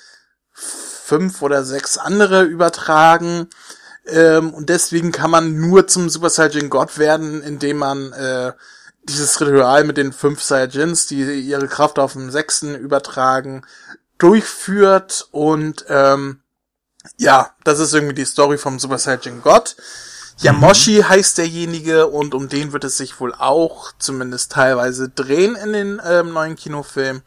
[0.54, 3.50] fünf oder sechs andere übertragen.
[4.08, 8.54] Ähm, und deswegen kann man nur zum Super Saiyajin Gott werden, indem man äh,
[9.04, 13.64] dieses Ritual mit den fünf Saiyajins, die ihre Kraft auf den sechsten übertragen,
[14.18, 15.28] durchführt.
[15.32, 16.42] Und ähm,
[17.18, 19.76] ja, das ist irgendwie die Story vom Super Saiyajin Gott.
[20.38, 25.74] Yamoshi heißt derjenige und um den wird es sich wohl auch zumindest teilweise drehen in
[25.74, 27.22] den ähm, neuen Kinofilm.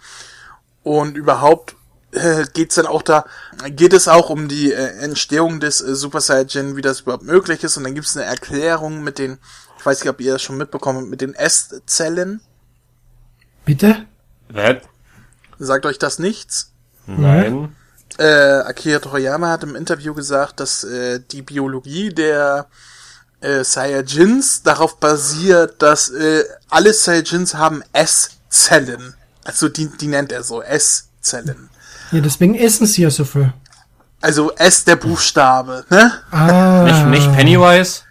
[0.82, 1.74] Und überhaupt
[2.12, 3.24] äh, geht's dann auch da,
[3.68, 7.62] geht es auch um die äh, Entstehung des äh, Super Saiyajin, wie das überhaupt möglich
[7.64, 7.76] ist.
[7.76, 9.38] Und dann gibt's eine Erklärung mit den,
[9.78, 12.40] ich weiß nicht, ob ihr das schon mitbekommen habt, mit den S-Zellen.
[13.64, 14.06] Bitte?
[14.48, 14.76] Was?
[15.58, 16.72] Sagt euch das nichts?
[17.06, 17.74] Nein.
[18.18, 22.66] Äh, Akira Toriyama hat im Interview gesagt, dass äh, die Biologie der
[23.40, 29.14] äh, Saiyajins darauf basiert, dass äh, alle Saiyajins haben S-Zellen.
[29.44, 31.70] Also die, die nennt er so, S-Zellen.
[32.12, 33.52] Ja, deswegen essen sie ja so viel.
[34.20, 36.12] Also S der Buchstabe, ne?
[36.30, 36.82] Ah.
[36.84, 38.02] Nicht, nicht Pennywise?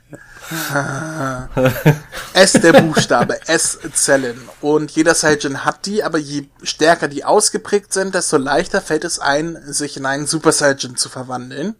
[2.33, 4.39] S der Buchstabe, S-Zellen.
[4.61, 9.19] Und jeder Saiyajin hat die, aber je stärker die ausgeprägt sind, desto leichter fällt es
[9.19, 11.75] ein, sich in einen Super Saiyajin zu verwandeln.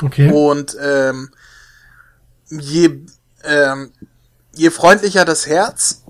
[0.00, 0.30] Okay.
[0.30, 1.30] Und ähm,
[2.50, 3.00] je,
[3.44, 3.92] ähm,
[4.54, 6.02] je freundlicher das Herz,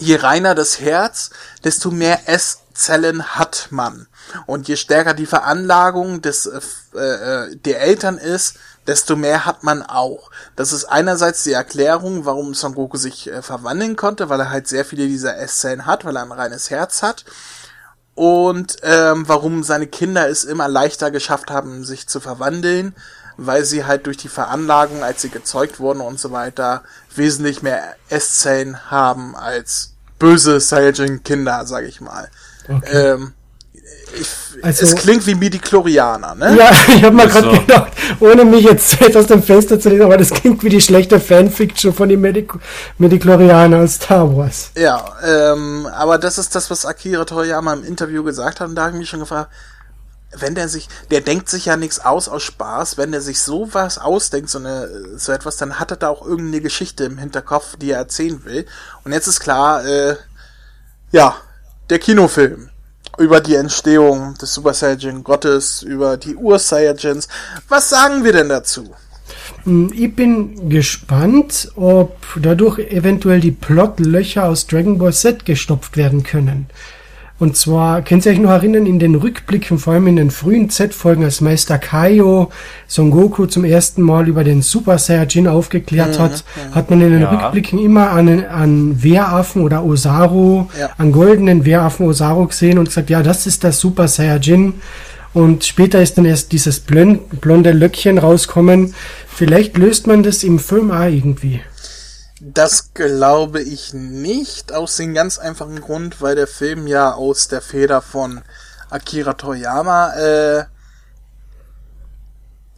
[0.00, 1.30] je reiner das Herz,
[1.62, 2.28] desto mehr
[2.82, 4.08] S-Zellen hat man.
[4.46, 8.56] Und je stärker die Veranlagung des, äh, äh, der Eltern ist,
[8.88, 10.30] desto mehr hat man auch.
[10.56, 14.66] Das ist einerseits die Erklärung, warum Son Goku sich äh, verwandeln konnte, weil er halt
[14.66, 17.24] sehr viele dieser S-Zellen hat, weil er ein reines Herz hat.
[18.14, 22.94] und ähm, warum seine Kinder es immer leichter geschafft haben, sich zu verwandeln,
[23.38, 26.82] weil sie halt durch die Veranlagung, als sie gezeugt wurden und so weiter,
[27.14, 32.28] wesentlich mehr S-Zellen haben als böse Saiyajin-Kinder, sag ich mal.
[32.68, 33.12] Okay.
[33.14, 33.32] Ähm,
[34.14, 34.28] ich,
[34.62, 36.56] Also- es klingt wie Midi-Chlorianer, ne?
[36.58, 37.60] Ja, ich habe mal gerade so.
[37.60, 40.80] gedacht, ohne mich jetzt weit aus dem Fenster zu lesen, aber das klingt wie die
[40.80, 42.52] schlechte Fanfiction von den Medic
[42.98, 44.70] Mediklorianern aus Star Wars.
[44.76, 48.82] Ja, ähm, aber das ist das, was Akira Toriyama im Interview gesagt hat und da
[48.82, 49.50] habe ich mich schon gefragt,
[50.38, 53.98] wenn der sich, der denkt sich ja nichts aus aus Spaß, wenn der sich sowas
[53.98, 57.90] ausdenkt, so eine, so etwas, dann hat er da auch irgendeine Geschichte im Hinterkopf, die
[57.90, 58.64] er erzählen will.
[59.04, 60.16] Und jetzt ist klar, äh,
[61.10, 61.34] ja,
[61.92, 62.70] der Kinofilm
[63.18, 67.28] über die Entstehung des Super Saiyajin Gottes, über die Ur-Saiyajins.
[67.68, 68.94] Was sagen wir denn dazu?
[69.64, 76.22] Hm, Ich bin gespannt, ob dadurch eventuell die Plotlöcher aus Dragon Ball Z gestopft werden
[76.22, 76.66] können.
[77.42, 80.70] Und zwar, könnt ihr euch noch erinnern, in den Rückblicken, vor allem in den frühen
[80.70, 82.50] Z-Folgen, als Meister Kaio
[82.86, 87.22] Son Goku zum ersten Mal über den Super Saiyajin aufgeklärt hat, hat man in den
[87.22, 87.30] Ja.
[87.32, 90.90] Rückblicken immer an, an Wehraffen oder Osaru, Ja.
[90.98, 94.74] an goldenen Wehraffen Osaru gesehen und gesagt, ja, das ist der Super Saiyajin.
[95.34, 98.94] Und später ist dann erst dieses blonde Löckchen rauskommen.
[99.26, 101.60] Vielleicht löst man das im Film auch irgendwie.
[102.44, 107.60] Das glaube ich nicht, aus dem ganz einfachen Grund, weil der Film ja aus der
[107.62, 108.40] Feder von
[108.90, 110.64] Akira Toriyama äh,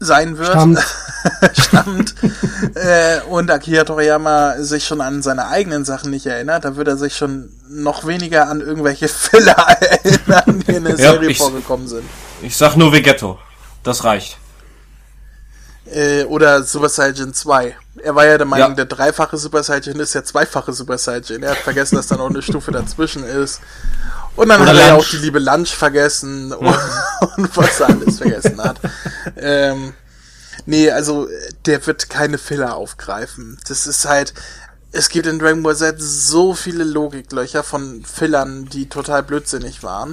[0.00, 0.50] sein wird.
[0.50, 0.84] Stammt.
[1.58, 2.14] Stammt.
[2.74, 6.98] äh, und Akira Toriyama sich schon an seine eigenen Sachen nicht erinnert, da wird er
[6.98, 11.88] sich schon noch weniger an irgendwelche Filler erinnern, die in der Ja, Serie ich- vorgekommen
[11.88, 12.04] sind.
[12.42, 13.38] Ich sag nur Vegetto.
[13.82, 14.36] Das reicht.
[15.86, 17.76] Äh, oder Super Saiyan 2.
[18.04, 18.74] Er war ja der Meinung, Ja.
[18.74, 21.42] der dreifache Super Saiyan ist der zweifache Super Saiyan.
[21.42, 23.60] Er hat vergessen, dass da noch eine Stufe dazwischen ist.
[24.36, 26.66] Und dann Oder hat er ja auch die liebe Lunch vergessen und,
[27.36, 28.78] und was er alles vergessen hat.
[29.36, 29.94] ähm,
[30.66, 31.28] nee, also
[31.66, 33.58] der wird keine Filler aufgreifen.
[33.68, 34.34] Das ist halt,
[34.92, 40.12] es gibt in Dragon Ball Z so viele Logiklöcher von Fillern, die total blödsinnig waren.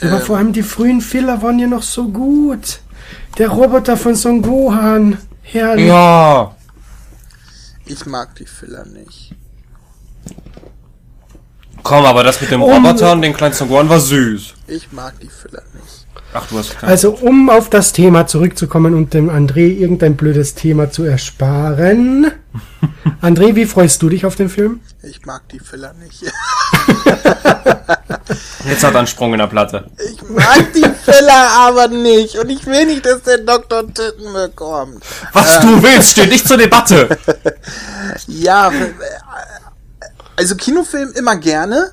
[0.00, 0.20] Aber Ähm.
[0.22, 2.80] vor allem die frühen Filler waren ja noch so gut.
[3.38, 5.18] Der Roboter von Son Gohan.
[5.42, 5.86] Herrlich.
[5.86, 6.54] Ja.
[7.88, 9.34] Ich mag die Filler nicht.
[11.82, 14.54] Komm, aber das mit dem Um- Roboter und den kleinen Son Gohan war süß.
[14.66, 16.06] Ich mag die Filler nicht.
[16.34, 16.90] Ach, du hast klar.
[16.90, 22.30] Also, um auf das Thema zurückzukommen und dem André irgendein blödes Thema zu ersparen.
[23.22, 24.80] André, wie freust du dich auf den Film?
[25.02, 26.22] Ich mag die Filler nicht.
[28.68, 29.90] Jetzt hat er einen Sprung in der Platte.
[30.10, 32.36] Ich mag die Filler aber nicht.
[32.36, 35.02] Und ich will nicht, dass der Doktor Titten bekommt.
[35.32, 37.08] Was du willst, steht nicht zur Debatte.
[38.26, 38.92] Ja, äh,
[40.36, 41.92] also Kinofilm immer gerne.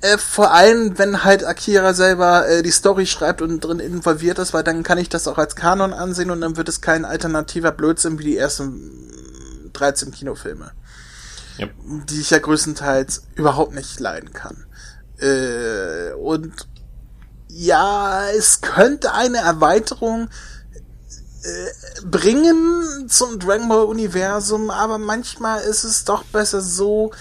[0.00, 4.54] Äh, vor allem, wenn halt Akira selber äh, die Story schreibt und drin involviert ist,
[4.54, 7.72] weil dann kann ich das auch als Kanon ansehen und dann wird es kein alternativer
[7.72, 10.72] Blödsinn wie die ersten 13 Kinofilme.
[11.58, 11.74] Yep.
[12.08, 14.66] Die ich ja größtenteils überhaupt nicht leiden kann.
[15.18, 16.52] Äh, und
[17.48, 20.28] ja, es könnte eine Erweiterung
[21.44, 27.12] äh, bringen zum Dragon Ball Universum, aber manchmal ist es doch besser so,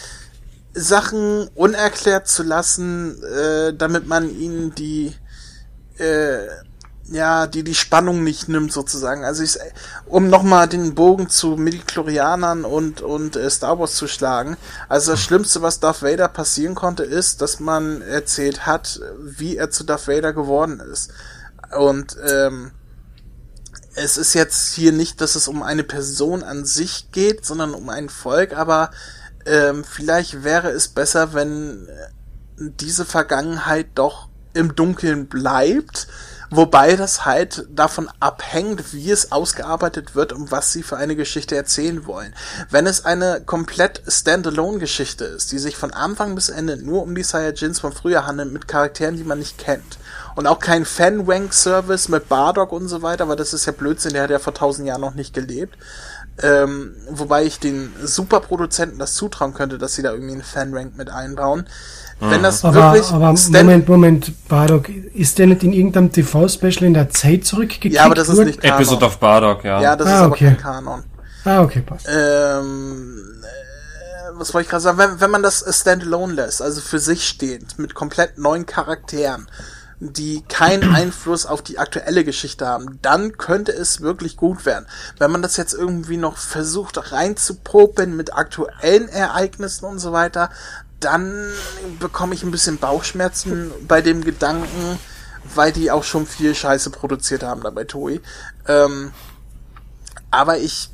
[0.73, 5.13] Sachen unerklärt zu lassen, äh, damit man ihnen die
[5.97, 6.47] äh,
[7.13, 9.23] ja, die die Spannung nicht nimmt sozusagen.
[9.23, 9.59] Also ich,
[10.07, 14.57] um nochmal den Bogen zu Midichlorianern und und äh, Star Wars zu schlagen.
[14.89, 19.69] Also das Schlimmste, was Darth Vader passieren konnte, ist, dass man erzählt hat, wie er
[19.69, 21.11] zu Darth Vader geworden ist.
[21.77, 22.71] Und ähm,
[23.93, 27.89] es ist jetzt hier nicht, dass es um eine Person an sich geht, sondern um
[27.89, 28.89] ein Volk, aber
[29.45, 36.07] ähm, vielleicht wäre es besser, wenn äh, diese Vergangenheit doch im Dunkeln bleibt,
[36.55, 41.55] wobei das halt davon abhängt, wie es ausgearbeitet wird und was sie für eine Geschichte
[41.55, 42.33] erzählen wollen.
[42.69, 47.23] Wenn es eine komplett Standalone-Geschichte ist, die sich von Anfang bis Ende nur um die
[47.23, 49.97] Saiyajins von früher handelt, mit Charakteren, die man nicht kennt,
[50.35, 54.23] und auch kein Fan-Rank-Service mit Bardock und so weiter, weil das ist ja Blödsinn, der
[54.23, 55.77] hat ja vor tausend Jahren noch nicht gelebt.
[56.41, 61.09] Ähm, wobei ich den Superproduzenten das zutrauen könnte, dass sie da irgendwie einen Fan-Rank mit
[61.09, 61.67] einbauen.
[62.29, 66.83] Wenn das Aber, wirklich aber Stan- Moment, Moment, Bardock, ist der nicht in irgendeinem TV-Special
[66.83, 68.77] in der Zeit zurückgekickt Ja, aber das ist nicht Kanon.
[68.77, 69.81] Episode of Bardock, ja.
[69.81, 70.45] Ja, das Ah, ist aber okay.
[70.45, 71.03] kein Kanon.
[71.45, 72.07] Ah, okay, passt.
[72.07, 74.97] Ähm, äh, was wollte ich gerade sagen?
[74.97, 79.47] Wenn, wenn man das standalone lässt, also für sich stehend, mit komplett neuen Charakteren,
[80.11, 84.85] die keinen Einfluss auf die aktuelle Geschichte haben, dann könnte es wirklich gut werden.
[85.17, 90.49] Wenn man das jetzt irgendwie noch versucht reinzupopeln mit aktuellen Ereignissen und so weiter,
[90.99, 91.51] dann
[91.99, 94.99] bekomme ich ein bisschen Bauchschmerzen bei dem Gedanken,
[95.55, 98.21] weil die auch schon viel Scheiße produziert haben dabei Toei.
[98.67, 99.11] Ähm,
[100.31, 100.89] aber ich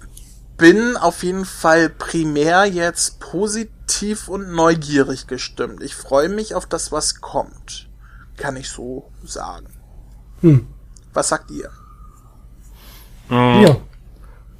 [0.58, 5.82] bin auf jeden Fall primär jetzt positiv und neugierig gestimmt.
[5.82, 7.89] Ich freue mich auf das, was kommt.
[8.40, 9.68] Kann ich so sagen.
[10.42, 10.68] Hm.
[11.14, 11.70] Was sagt ihr?
[13.30, 13.78] Ja.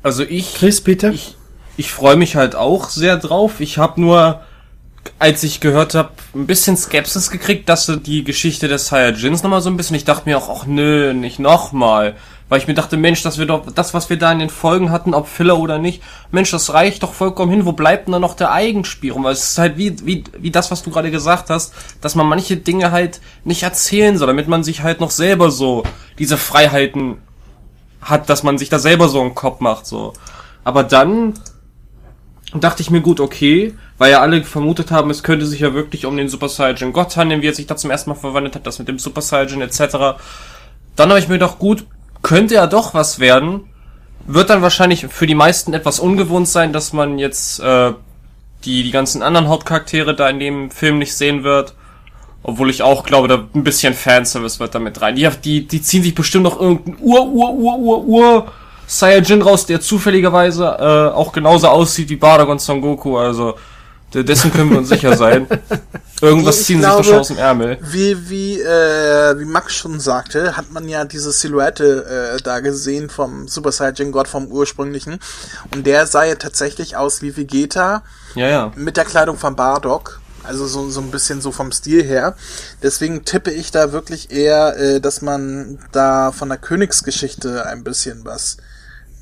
[0.04, 1.10] Also ich, Chris, bitte.
[1.10, 1.38] ich,
[1.78, 3.62] ich freue mich halt auch sehr drauf.
[3.62, 4.42] Ich habe nur,
[5.18, 9.70] als ich gehört habe, ein bisschen Skepsis gekriegt, dass die Geschichte des Saiyajins nochmal so
[9.70, 12.16] ein bisschen, ich dachte mir auch, ach nö, nicht nochmal.
[12.50, 14.92] Weil ich mir dachte, Mensch, dass wir doch, das, was wir da in den Folgen
[14.92, 17.66] hatten, ob Filler oder nicht, Mensch, das reicht doch vollkommen hin.
[17.66, 19.24] Wo bleibt denn da noch der Eigenspielraum?
[19.24, 22.26] Weil es ist halt wie, wie, wie das, was du gerade gesagt hast, dass man
[22.26, 25.84] manche Dinge halt nicht erzählen soll, damit man sich halt noch selber so
[26.18, 27.20] diese Freiheiten
[28.02, 30.14] hat, dass man sich da selber so einen Kopf macht, so.
[30.64, 31.36] Aber dann
[32.54, 36.06] dachte ich mir, gut, okay, weil ja alle vermutet haben, es könnte sich ja wirklich
[36.06, 38.66] um den Super Saiyan Gott handeln, wie er sich da zum ersten Mal verwandelt hat,
[38.66, 40.18] das mit dem Super Saiyan etc.
[40.96, 41.86] Dann habe ich mir gedacht, gut,
[42.22, 43.62] könnte ja doch was werden.
[44.26, 47.94] Wird dann wahrscheinlich für die meisten etwas ungewohnt sein, dass man jetzt äh,
[48.66, 51.74] die, die ganzen anderen Hauptcharaktere da in dem Film nicht sehen wird.
[52.44, 55.16] Obwohl ich auch glaube, da ein bisschen Fanservice wird damit rein.
[55.16, 58.52] Die, die, die ziehen sich bestimmt noch irgendeinen Ur, Ur, Ur, Ur, Ur
[58.88, 63.18] Saiyajin raus, der zufälligerweise äh, auch genauso aussieht wie Bardock und Son Goku.
[63.18, 63.56] Also
[64.14, 65.48] dessen können wir uns sicher sein.
[66.22, 67.78] Irgendwas Ich ziehen glaube, sich doch schon aus dem Ärmel.
[67.82, 73.10] Wie, wie, äh, wie Max schon sagte, hat man ja diese Silhouette äh, da gesehen
[73.10, 75.20] vom Super Saiyan Gott vom ursprünglichen.
[75.74, 78.04] Und der sah ja tatsächlich aus wie Vegeta
[78.36, 78.72] Ja, ja.
[78.76, 80.20] mit der Kleidung von Bardock.
[80.44, 82.36] Also so, so ein bisschen so vom Stil her.
[82.82, 88.26] Deswegen tippe ich da wirklich eher, äh, dass man da von der Königsgeschichte ein bisschen
[88.26, 88.58] was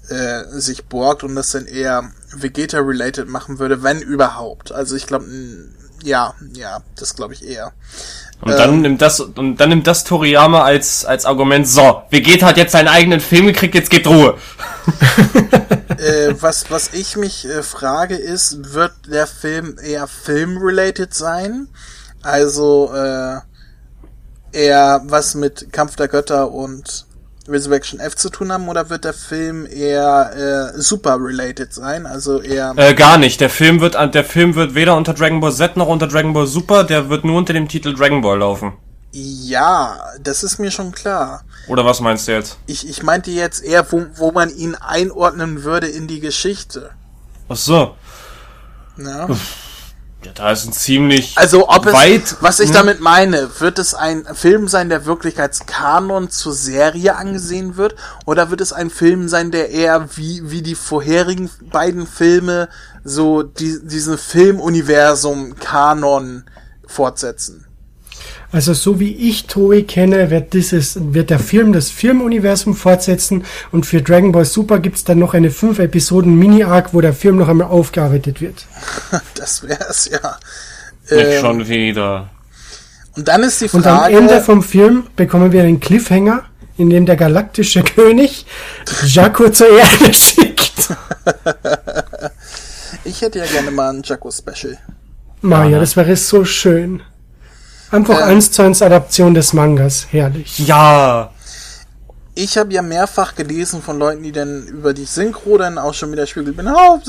[0.10, 4.72] äh, sich borgt und das dann eher Vegeta-related machen würde, wenn überhaupt.
[4.72, 5.26] Also ich glaube,
[6.04, 7.74] ja, ja, das glaube ich eher.
[8.40, 11.68] Und dann nimmt das und dann nimmt das Toriyama als als Argument.
[11.68, 14.38] So, Vegeta hat jetzt seinen eigenen Film gekriegt, jetzt geht Ruhe.
[15.98, 21.68] äh, was, was ich mich äh, frage ist, wird der Film eher film-related sein?
[22.22, 23.40] Also äh,
[24.52, 27.07] eher was mit Kampf der Götter und
[27.48, 32.06] Resurrection F zu tun haben oder wird der Film eher äh, super-related sein?
[32.06, 33.40] Also eher Äh, gar nicht.
[33.42, 36.34] Der Film wird an- der Film wird weder unter Dragon Ball Z noch unter Dragon
[36.34, 36.84] Ball Super.
[36.84, 38.74] Der wird nur unter dem Titel Dragon Ball laufen.
[39.14, 41.44] ja, das ist mir schon klar.
[41.68, 42.58] Oder was meinst du jetzt?
[42.68, 46.92] Ich, ich meinte jetzt eher, wo, wo man ihn einordnen würde in die Geschichte.
[47.50, 47.96] Ach so.
[48.98, 49.28] Ja?
[50.28, 52.36] Ja, da ist ein ziemlich Also ob es, weit.
[52.42, 52.76] was ich ne?
[52.76, 57.96] damit meine, wird es ein Film sein, der wirklich als Kanon zur Serie angesehen wird,
[58.26, 62.68] oder wird es ein Film sein, der eher wie wie die vorherigen beiden Filme
[63.06, 66.44] so die, diesen Filmuniversum Kanon
[66.86, 67.67] fortsetzen?
[68.52, 73.86] Also so wie ich Toei kenne, wird dieses, wird der Film das Filmuniversum fortsetzen und
[73.86, 77.50] für Dragon Ball Super gibt's dann noch eine fünf Episoden Mini-Arc, wo der Film noch
[77.50, 78.66] einmal aufgearbeitet wird.
[79.36, 80.38] Das wär's ja.
[81.10, 82.30] Nicht Ähm, schon wieder.
[83.18, 86.44] und dann ist die Und am Frage, Ende vom Film bekommen wir einen Cliffhanger,
[86.78, 88.46] in dem der galaktische König
[89.06, 90.74] Jaco zur Erde schickt.
[93.04, 94.78] ich hätte ja gerne mal ein Jaco Special.
[95.42, 97.02] Maja, das wäre so schön.
[97.92, 100.08] Einfach eins zu eins Adaption des Mangas.
[100.12, 100.60] Herrlich.
[100.60, 101.32] Ja.
[102.36, 106.12] ich habe ja mehrfach gelesen von Leuten, die dann über die Synchro dann auch schon
[106.12, 106.56] wieder spiegeln.
[106.56, 107.00] Bin, ho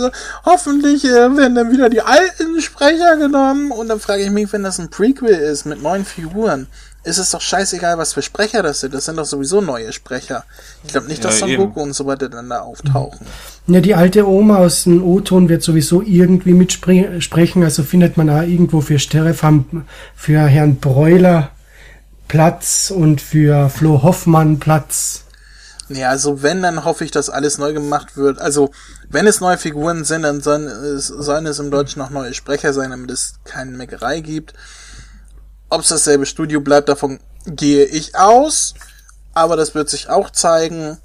[0.44, 3.70] hoffentlich äh, werden dann wieder die alten Sprecher genommen.
[3.72, 6.66] Und dann frage ich mich, wenn das ein Prequel ist mit neuen Figuren,
[7.08, 8.94] ist es doch scheißegal, was für Sprecher das sind.
[8.94, 10.44] Das sind doch sowieso neue Sprecher.
[10.84, 11.56] Ich glaube nicht, dass Ja, Son.
[11.56, 13.26] Goku und so weiter dann da auftauchen.
[13.66, 18.42] Ja, die alte Oma aus dem O-Ton wird sowieso irgendwie mitsprechen, also findet man auch
[18.42, 19.84] irgendwo für Sterefam,
[20.14, 21.50] für Herrn Breuler
[22.28, 25.24] Platz und für Flo Hoffmann Platz.
[25.88, 28.38] Ja, also wenn, dann hoffe ich, dass alles neu gemacht wird.
[28.38, 28.70] Also,
[29.08, 32.74] wenn es neue Figuren sind, dann sollen es, sollen es im Deutschen noch neue Sprecher
[32.74, 34.52] sein, damit es keine Meckerei gibt.
[35.68, 38.74] Ob es dasselbe Studio bleibt, davon gehe ich aus.
[39.34, 40.98] Aber das wird sich auch zeigen.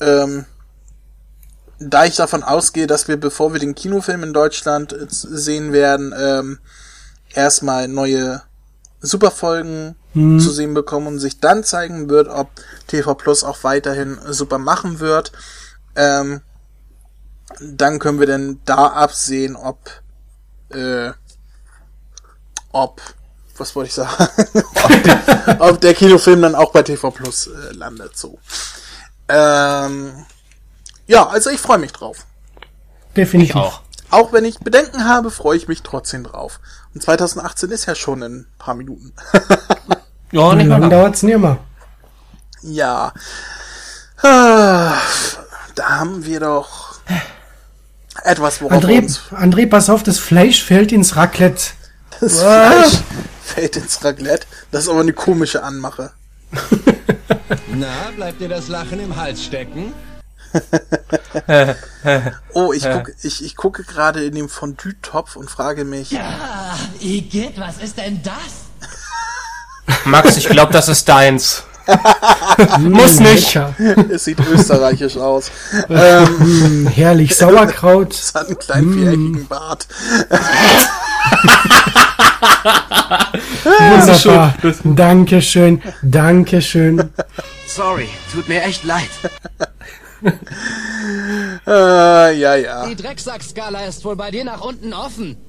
[0.00, 0.46] Ähm,
[1.78, 6.58] da ich davon ausgehe, dass wir, bevor wir den Kinofilm in Deutschland sehen werden, ähm,
[7.34, 8.42] erstmal neue
[9.00, 12.48] Superfolgen zu sehen bekommen und sich dann zeigen wird, ob
[12.86, 15.32] TV Plus auch weiterhin super machen wird.
[15.96, 16.40] Ähm,
[17.60, 19.78] dann können wir dann da absehen, ob
[20.70, 21.10] äh,
[22.70, 23.00] ob
[23.58, 24.28] was wollte ich sagen,
[24.82, 28.38] ob, der, ob der Kinofilm dann auch bei TV Plus äh, landet so.
[29.28, 30.24] Ähm,
[31.06, 32.18] ja, also ich freue mich drauf.
[33.16, 33.56] Definitiv.
[33.56, 33.80] Auch.
[34.10, 36.60] auch wenn ich Bedenken habe, freue ich mich trotzdem drauf.
[36.94, 39.12] Und 2018 ist ja schon in ein paar Minuten.
[40.32, 40.90] Ja, Wie nicht mal lange lang.
[40.90, 41.58] dauert's nicht mehr?
[42.62, 43.12] ja.
[44.22, 44.94] Ah,
[45.74, 46.94] Da haben wir doch
[48.24, 51.72] etwas, worauf wir André, uns André, pass auf, das Fleisch fällt ins Raclette.
[52.20, 52.98] das Fleisch
[53.44, 54.46] fällt ins Raclette.
[54.70, 56.12] Das ist aber eine komische Anmache.
[57.74, 59.92] Na, bleibt dir das Lachen im Hals stecken?
[62.52, 67.58] Oh, ich gucke ich, ich gucke gerade in dem Fondue-Topf und frage mich, Ah, Igitt,
[67.58, 68.36] was ist denn das?
[70.04, 71.64] Max, ich glaube, das ist deins.
[72.78, 73.56] Muss nicht.
[74.10, 75.50] Es sieht österreichisch aus.
[75.90, 77.34] Ähm, Mm, herrlich.
[77.36, 78.12] Sauerkraut.
[78.14, 79.86] es hat einen kleinen viereckigen Bart.
[83.64, 84.54] Wunderbar.
[84.84, 85.82] Dankeschön.
[86.02, 87.10] Dankeschön.
[87.66, 89.08] Sorry, tut mir echt leid.
[91.66, 92.86] Äh, ja, ja.
[92.86, 95.36] Die Drecksackskala ist wohl bei dir nach unten offen.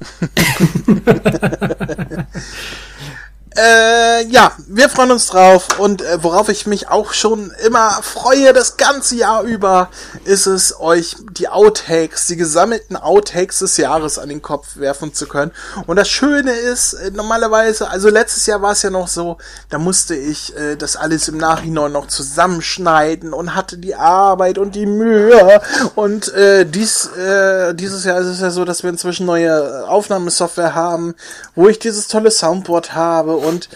[3.58, 8.52] Äh, ja, wir freuen uns drauf und äh, worauf ich mich auch schon immer freue,
[8.52, 9.90] das ganze Jahr über,
[10.26, 15.26] ist es, euch die Outtakes, die gesammelten Outtakes des Jahres an den Kopf werfen zu
[15.26, 15.54] können.
[15.88, 19.38] Und das Schöne ist, äh, normalerweise, also letztes Jahr war es ja noch so,
[19.70, 24.76] da musste ich äh, das alles im Nachhinein noch zusammenschneiden und hatte die Arbeit und
[24.76, 25.62] die Mühe.
[25.96, 30.76] Und äh, dies, äh, dieses Jahr ist es ja so, dass wir inzwischen neue Aufnahmesoftware
[30.76, 31.16] haben,
[31.56, 33.70] wo ich dieses tolle Soundboard habe und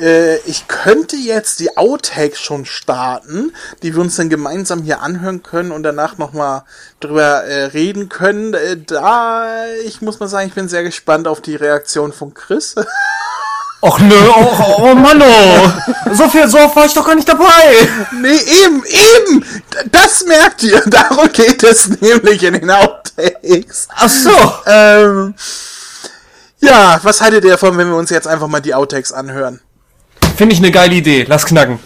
[0.00, 3.52] äh, ich könnte jetzt die Outtakes schon starten,
[3.82, 6.62] die wir uns dann gemeinsam hier anhören können und danach nochmal
[7.00, 8.54] drüber äh, reden können.
[8.54, 12.74] Äh, da, ich muss mal sagen, ich bin sehr gespannt auf die Reaktion von Chris.
[13.82, 16.14] Och nö, oh, oh Mann, oh.
[16.14, 17.46] So viel, so war ich doch gar nicht dabei.
[18.20, 19.44] nee, eben, eben!
[19.92, 20.80] Das merkt ihr!
[20.86, 23.88] Darum geht es nämlich in den Outtakes.
[23.94, 24.30] Ach so.
[24.66, 25.34] Ähm,
[26.60, 29.60] ja, was haltet ihr davon, wenn wir uns jetzt einfach mal die Outtakes anhören?
[30.36, 31.24] Finde ich eine geile Idee.
[31.24, 31.78] Lass knacken.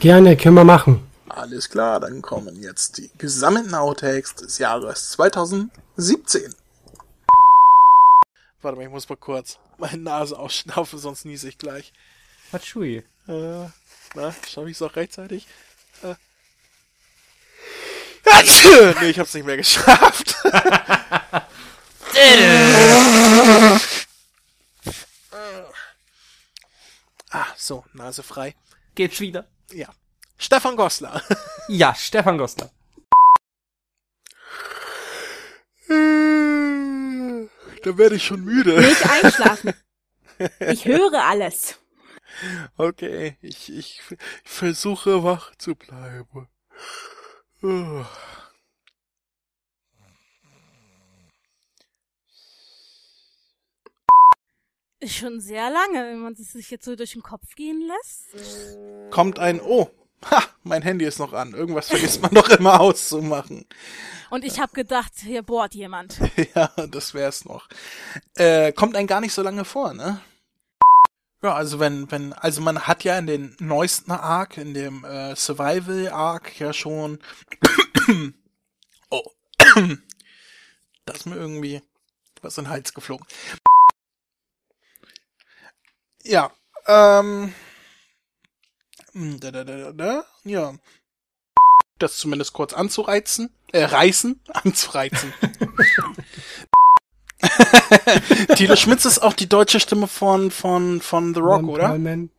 [0.00, 1.06] Gerne, können wir machen.
[1.28, 6.54] Alles klar, dann kommen jetzt die gesammelten Outtakes des Jahres 2017.
[8.62, 11.92] Warte mal, ich muss mal kurz meine Nase ausschnaufen, sonst niese ich gleich.
[12.52, 13.02] Patschui.
[13.26, 13.66] Äh,
[14.14, 15.46] na, schaffe ich es auch rechtzeitig?
[16.02, 16.14] Äh.
[19.00, 20.36] Nee, ich hab's nicht mehr geschafft.
[27.34, 28.54] ah, so, Nase frei.
[28.94, 29.46] Geht's wieder?
[29.72, 29.88] Ja.
[30.38, 31.22] Stefan Goslar.
[31.68, 32.70] Ja, Stefan Gostler.
[37.82, 38.78] Da werde ich schon müde.
[38.80, 39.72] Nicht einschlafen.
[40.58, 41.78] Ich höre alles.
[42.76, 46.48] Okay, ich, ich, ich versuche wach zu bleiben.
[47.62, 48.04] Oh.
[55.08, 58.78] Schon sehr lange, wenn man es sich jetzt so durch den Kopf gehen lässt.
[59.10, 59.90] Kommt ein Oh.
[60.30, 61.52] Ha, mein Handy ist noch an.
[61.52, 63.66] Irgendwas vergisst man doch immer auszumachen.
[64.30, 66.18] Und ich habe gedacht, hier bohrt jemand.
[66.54, 67.68] ja, das wär's noch.
[68.34, 70.20] Äh, kommt ein gar nicht so lange vor, ne?
[71.42, 75.36] Ja, also wenn, wenn, also man hat ja in den neuesten Arc, in dem äh,
[75.36, 77.18] Survival Arc ja schon.
[79.10, 79.30] oh.
[81.04, 81.82] da ist mir irgendwie
[82.40, 83.26] was in den Hals geflogen.
[86.24, 86.50] Ja,
[86.86, 87.52] ähm.
[89.12, 90.74] Da, da, da, da, da, ja.
[91.98, 95.32] Das zumindest kurz anzureizen, äh, reißen, anzureizen.
[98.56, 101.88] Tilo Schmitz ist auch die deutsche Stimme von, von, von The Rock, Ron oder?
[101.88, 102.30] Perlman.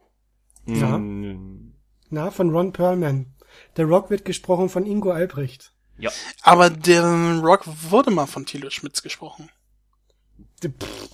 [0.65, 0.97] Ja.
[0.97, 1.73] Mm,
[2.09, 3.35] Na, von Ron Perlman.
[3.77, 5.71] Der Rock wird gesprochen von Ingo Albrecht.
[5.97, 6.11] Ja.
[6.41, 7.03] Aber der
[7.41, 9.49] Rock wurde mal von Tilo Schmitz gesprochen.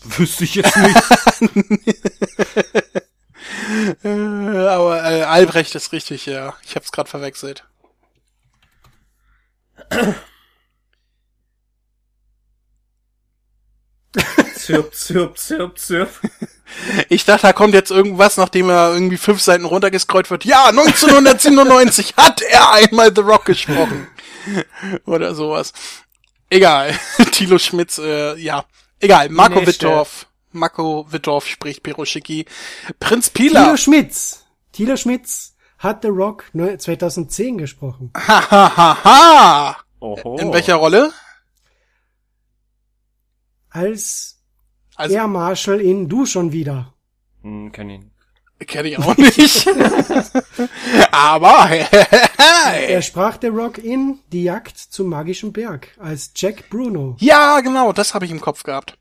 [0.04, 0.98] Wüsste ich jetzt nicht.
[4.04, 4.08] Äh,
[4.68, 6.56] aber äh, Albrecht ist richtig, ja.
[6.64, 7.64] Ich hab's gerade verwechselt.
[14.56, 16.10] zirp, zirp, zirp, zirp.
[17.10, 20.46] Ich dachte, da kommt jetzt irgendwas, nachdem er irgendwie fünf Seiten runtergescrollt wird.
[20.46, 24.08] Ja, 1997 hat er einmal The Rock gesprochen.
[25.06, 25.74] Oder sowas.
[26.50, 26.98] Egal.
[27.32, 28.66] Tilo Schmitz, äh, ja.
[29.02, 29.30] Egal.
[29.30, 29.66] Marco.
[29.66, 30.28] Wittorf.
[30.52, 32.46] Marco Wittorf spricht Piroschiki.
[33.00, 33.78] Prinz Thilo Pila.
[33.78, 34.46] Schmitz.
[34.72, 38.12] Thilo Schmitz hat The Rock neu- 2010 gesprochen.
[38.18, 39.78] Ha, ha, ha, ha.
[40.00, 40.38] Oho.
[40.38, 41.12] In welcher Rolle?
[43.70, 44.40] Als
[44.96, 46.94] Also, Air Marshal in Du schon wieder.
[47.44, 48.12] Hm, kenn ihn.
[48.68, 49.68] Kenne ich auch nicht.
[51.12, 57.16] Aber Er sprach The Rock in Die Jagd zum magischen Berg als Jack Bruno.
[57.20, 58.98] ja, genau, das habe ich im Kopf gehabt.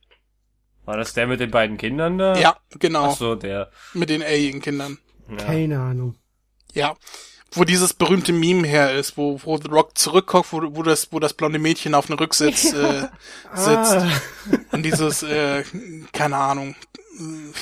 [0.86, 2.36] War das der mit den beiden Kindern da?
[2.38, 3.70] Ja, genau, Ach so, der.
[3.94, 4.98] mit den Alien-Kindern.
[5.38, 6.16] Keine Ahnung.
[6.72, 6.96] Ja,
[7.52, 11.18] wo dieses berühmte Meme her ist, wo, wo The Rock zurückguckt, wo, wo das, wo
[11.20, 13.08] das blonde Mädchen auf dem Rücksitz äh,
[13.54, 14.08] sitzt Ah,
[14.72, 15.62] und dieses, äh,
[16.12, 16.74] keine Ahnung,
[17.18, 17.52] äh,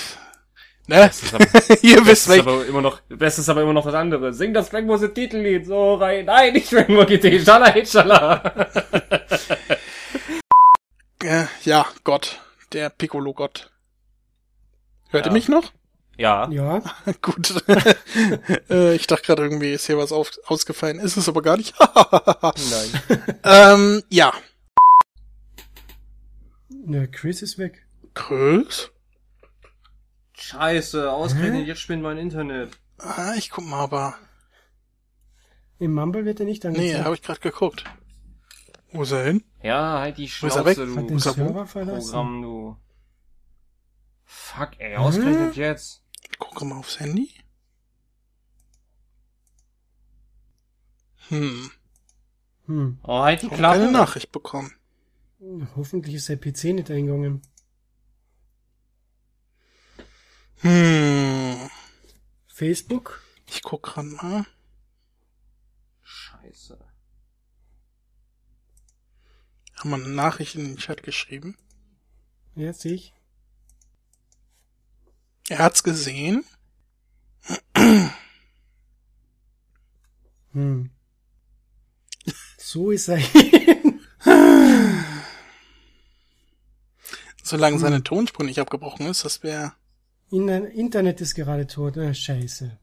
[0.89, 1.11] ne?
[1.83, 4.33] Ihr das wisst ist welch, aber immer noch, das ist aber immer noch das andere.
[4.33, 6.25] Sing das Dragon Ball Z Titellied so rein.
[6.25, 7.41] Nein, nicht Dragon Ball GT.
[7.45, 8.43] Schala, Schala.
[11.23, 12.41] äh, ja, Gott,
[12.73, 13.71] der Piccolo-Gott.
[15.11, 15.33] Hört ihr Ja.
[15.33, 15.73] mich noch?
[16.17, 16.49] Ja.
[16.51, 16.83] ja,
[17.23, 17.55] Gut.
[18.71, 20.99] äh, ich dachte gerade irgendwie, ist hier was auf, ausgefallen.
[20.99, 21.75] Ist es aber gar nicht.
[21.79, 23.23] Nein.
[23.45, 24.33] ähm, ja.
[26.69, 27.87] ne, Chris ist weg.
[28.15, 28.91] Chris?
[30.41, 32.79] Scheiße, ausgerechnet jetzt spinnt mein Internet.
[32.99, 34.15] Ah, ich guck mal, aber.
[35.81, 37.05] Im Mumble wird er nicht Nee, angezeigt.
[37.05, 37.85] habe ich gerade geguckt.
[38.93, 39.45] Wo ist er hin?
[39.63, 40.77] Ja, halt die Wo ist er Schnauze, weg?
[40.77, 41.45] du Hat den Ist er wo?
[41.47, 42.11] Server verlassen.
[42.11, 42.77] Programm, du.
[44.25, 46.03] Fuck, ey, ausgerechnet jetzt.
[46.31, 47.31] Ich gucke mal aufs Handy.
[51.29, 51.71] Hm.
[52.67, 52.99] Hm.
[53.03, 53.93] Oh, halt die Ich habe keine Klappe.
[53.93, 54.73] Nachricht bekommen.
[55.77, 57.43] Hoffentlich ist der PC nicht eingegangen.
[60.61, 61.71] Hm.
[62.49, 63.23] Facebook?
[63.47, 64.47] Ich guck gerade mal.
[66.03, 66.79] Scheiße.
[69.77, 71.57] Haben wir eine Nachricht in den Chat geschrieben?
[72.57, 73.13] Ja, sehe ich.
[75.49, 76.45] Er hat's gesehen.
[80.53, 80.91] Hm.
[82.59, 83.19] So ist er.
[87.43, 89.73] Solange seine Tonspur nicht abgebrochen ist, das wäre.
[90.31, 91.97] In- Internet ist gerade tot.
[91.99, 92.79] Ah, scheiße.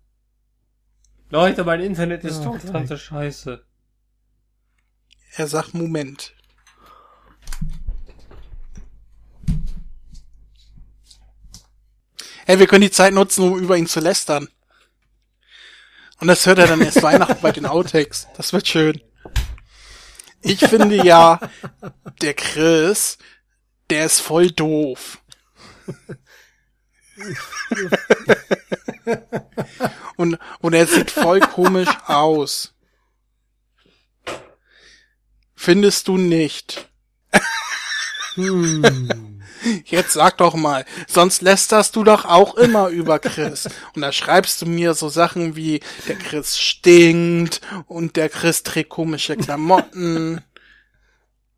[1.30, 2.72] Leute, mein Internet ist Ja, tot, klar.
[2.72, 3.66] verdammte Scheiße.
[5.38, 6.34] Er sagt Moment.
[12.46, 14.48] Hey, wir können die Zeit nutzen, um über ihn zu lästern.
[16.20, 18.28] Und das hört er dann erst Weihnachten bei den Outtakes.
[18.38, 19.02] Das wird schön.
[20.41, 21.39] Ich finde ja,
[22.22, 23.18] der Chris,
[23.89, 25.20] der ist voll doof.
[30.18, 32.74] Und, und er sieht voll komisch aus.
[35.55, 36.89] Findest du nicht?
[38.36, 39.41] Hm.
[39.86, 43.68] Jetzt sag doch mal, sonst lästerst du doch auch immer über Chris.
[43.95, 48.89] Und da schreibst du mir so Sachen wie, der Chris stinkt und der Chris trägt
[48.89, 50.43] komische Klamotten.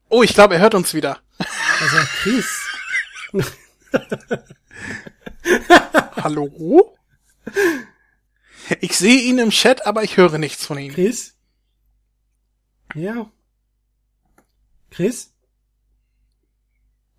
[0.10, 1.20] Oh, ich glaube, er hört uns wieder.
[1.82, 2.48] Also Chris.
[6.16, 6.96] Hallo?
[8.82, 10.94] Ich sehe ihn im Chat, aber ich höre nichts von ihm.
[10.94, 11.36] Chris?
[12.96, 13.32] Ja.
[14.90, 15.34] Chris?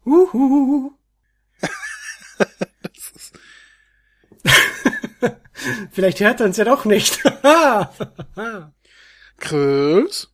[0.04, 0.92] Uhuhu.
[5.92, 7.22] Vielleicht hört er uns ja doch nicht.
[9.38, 10.28] Chris?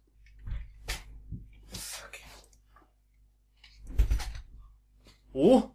[5.32, 5.70] Oh?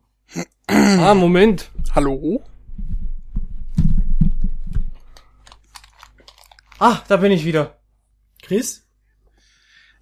[0.68, 1.70] ah, Moment.
[2.00, 2.42] Hallo?
[6.80, 7.76] Ah, da bin ich wieder.
[8.42, 8.88] Chris?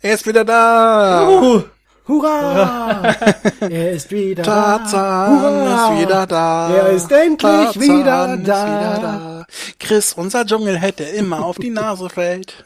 [0.01, 1.27] Er ist wieder da.
[1.27, 1.63] Uh,
[2.07, 3.15] Hurra!
[3.61, 5.95] er ist wieder Tarzan da.
[5.95, 6.75] ist wieder da.
[6.75, 8.65] Er ist endlich Tarzan wieder ist da.
[8.67, 9.45] wieder da.
[9.79, 12.63] Chris, unser Dschungel hätte immer auf die Nase fällt.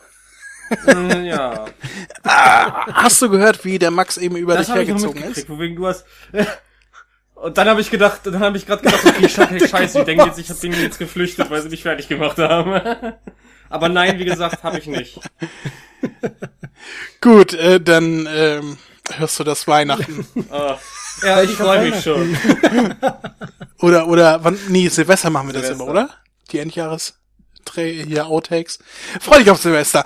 [0.87, 1.67] äh, ja.
[2.25, 5.57] Hast du gehört, wie der Max eben über Das dich habe ich noch hergezogen ist?
[5.57, 6.03] wegen du hast...
[7.41, 10.27] Und dann habe ich gedacht, dann habe ich gerade gedacht, okay, scheiße, scheiße, die denken
[10.27, 12.79] jetzt, ich habe den jetzt geflüchtet, weil sie mich fertig gemacht haben.
[13.69, 15.19] Aber nein, wie gesagt, habe ich nicht.
[17.21, 18.77] Gut, äh, dann ähm,
[19.13, 20.27] hörst du das Weihnachten.
[20.51, 20.77] Ah,
[21.23, 22.37] ja, ich freue mich schon.
[23.79, 25.83] oder, oder, wann, nee, Silvester machen wir das Silvester.
[25.83, 26.09] immer, oder?
[26.51, 27.15] Die Endjahres,
[27.65, 28.79] Dreh- hier Outtakes.
[29.19, 30.03] Freu dich auf Silvester.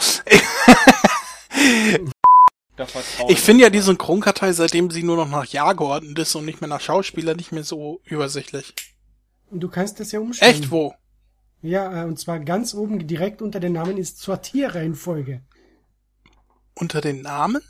[3.29, 6.61] Ich finde ja die Synchronkartei, seitdem sie nur noch nach Jahr geordnet ist und nicht
[6.61, 8.73] mehr nach Schauspieler, nicht mehr so übersichtlich.
[9.49, 10.51] Und du kannst das ja umstellen.
[10.51, 10.93] Echt, wo?
[11.61, 15.41] Ja, äh, und zwar ganz oben direkt unter den Namen ist Sortierreihenfolge.
[16.75, 17.61] Unter den Namen?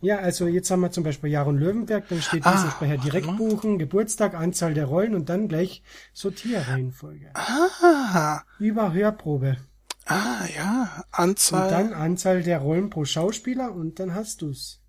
[0.00, 2.96] Ja, also jetzt haben wir zum Beispiel Jaron Löwenberg, dann steht Ah, dieses bei Herr
[2.96, 3.36] warte direkt mal.
[3.36, 5.82] buchen, Geburtstag, Anzahl der Rollen und dann gleich
[6.12, 7.30] Sortierreihenfolge.
[7.34, 9.56] Ah, Über Hörprobe.
[10.06, 11.70] Ah, ja, Und Anzahl.
[11.70, 14.80] dann Anzahl der Rollen pro Schauspieler und dann hast du's.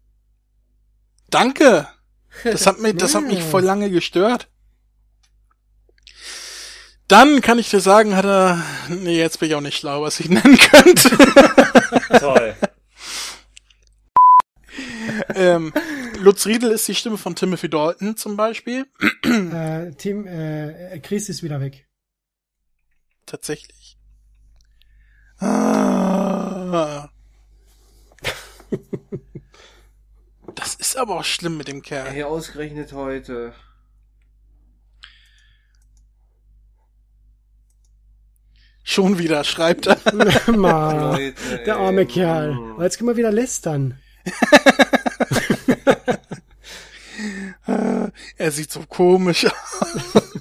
[1.29, 1.87] Danke.
[2.43, 4.49] Das hat mich, das hat mich voll lange gestört.
[7.07, 8.63] Dann kann ich dir sagen, hat er.
[8.89, 11.09] Nee, jetzt bin ich auch nicht schlau, was ich nennen könnte.
[12.19, 12.55] Toll.
[15.35, 15.71] ähm,
[16.21, 18.87] Lutz Riedel ist die Stimme von Timothy Dalton zum Beispiel.
[19.23, 21.87] Äh, Tim, äh, Chris ist wieder weg.
[23.27, 23.92] Tatsächlich.
[25.39, 27.09] Ah.
[30.55, 32.09] Das ist aber auch schlimm mit dem Kerl.
[32.09, 33.53] Hey, ausgerechnet heute.
[38.83, 39.97] Schon wieder, schreibt er.
[40.55, 42.07] Ma, Leute, der arme ey.
[42.07, 42.57] Kerl.
[42.73, 43.99] Aber jetzt können wir wieder lästern.
[48.37, 50.13] Er sieht so komisch aus.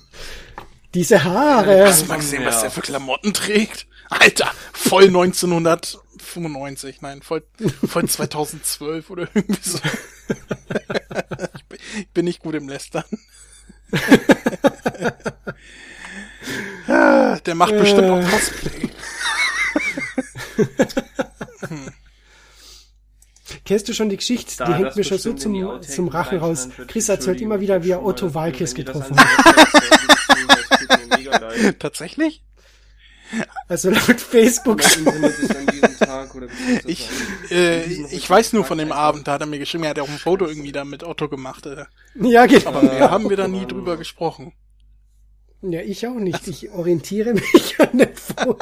[0.95, 1.87] Diese Haare.
[1.87, 2.61] Hast du mal gesehen, was Ja.
[2.63, 3.87] der für Klamotten trägt?
[4.11, 7.43] Alter, voll 1995, nein, voll,
[7.87, 9.79] voll 2012 oder irgendwie so.
[11.57, 13.05] Ich bin, ich bin nicht gut im Lästern.
[16.89, 18.91] Der macht bestimmt auch Cosplay.
[23.65, 24.55] Kennst du schon die Geschichte?
[24.59, 26.69] Da die hängt mir schon so zum, zum Rachen raus.
[26.89, 30.12] Chris erzählt immer wieder, wie er Otto Walkes getroffen hat.
[31.17, 31.77] Mega leid.
[31.81, 32.43] Tatsächlich?
[33.69, 34.83] Also laut Facebook.
[34.83, 37.09] Mein Internet ist an diesem Tag oder beziehungsweise Ich,
[37.51, 40.09] äh, ich weiß nur von dem Abend, da hat er mir geschrieben, er hat auch
[40.09, 41.65] ein Foto irgendwie da mit Otto gemacht.
[41.67, 41.85] Äh.
[42.21, 42.69] ja, genau.
[42.69, 44.53] Aber mehr haben wir da nie drüber gesprochen.
[45.63, 46.47] Ja, ich auch nicht.
[46.49, 48.57] Ich orientiere mich an dem Foto.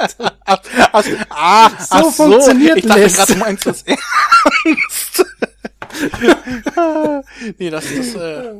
[0.45, 0.61] Ach,
[0.93, 5.25] ach, ah, So ach so, funktioniert ich dachte gerade, du meinst das ernst.
[7.57, 8.53] nee, das ist, äh,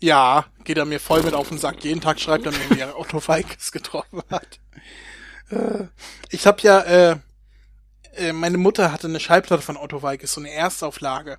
[0.00, 1.82] ja, geht er mir voll mit auf den Sack.
[1.84, 4.58] Jeden Tag schreibt er mir, wie er Otto Walkes getroffen hat.
[5.50, 5.84] Äh,
[6.30, 7.16] ich habe ja, äh,
[8.14, 11.38] äh, meine Mutter hatte eine Schallplatte von Otto Walkes, so eine Erstauflage.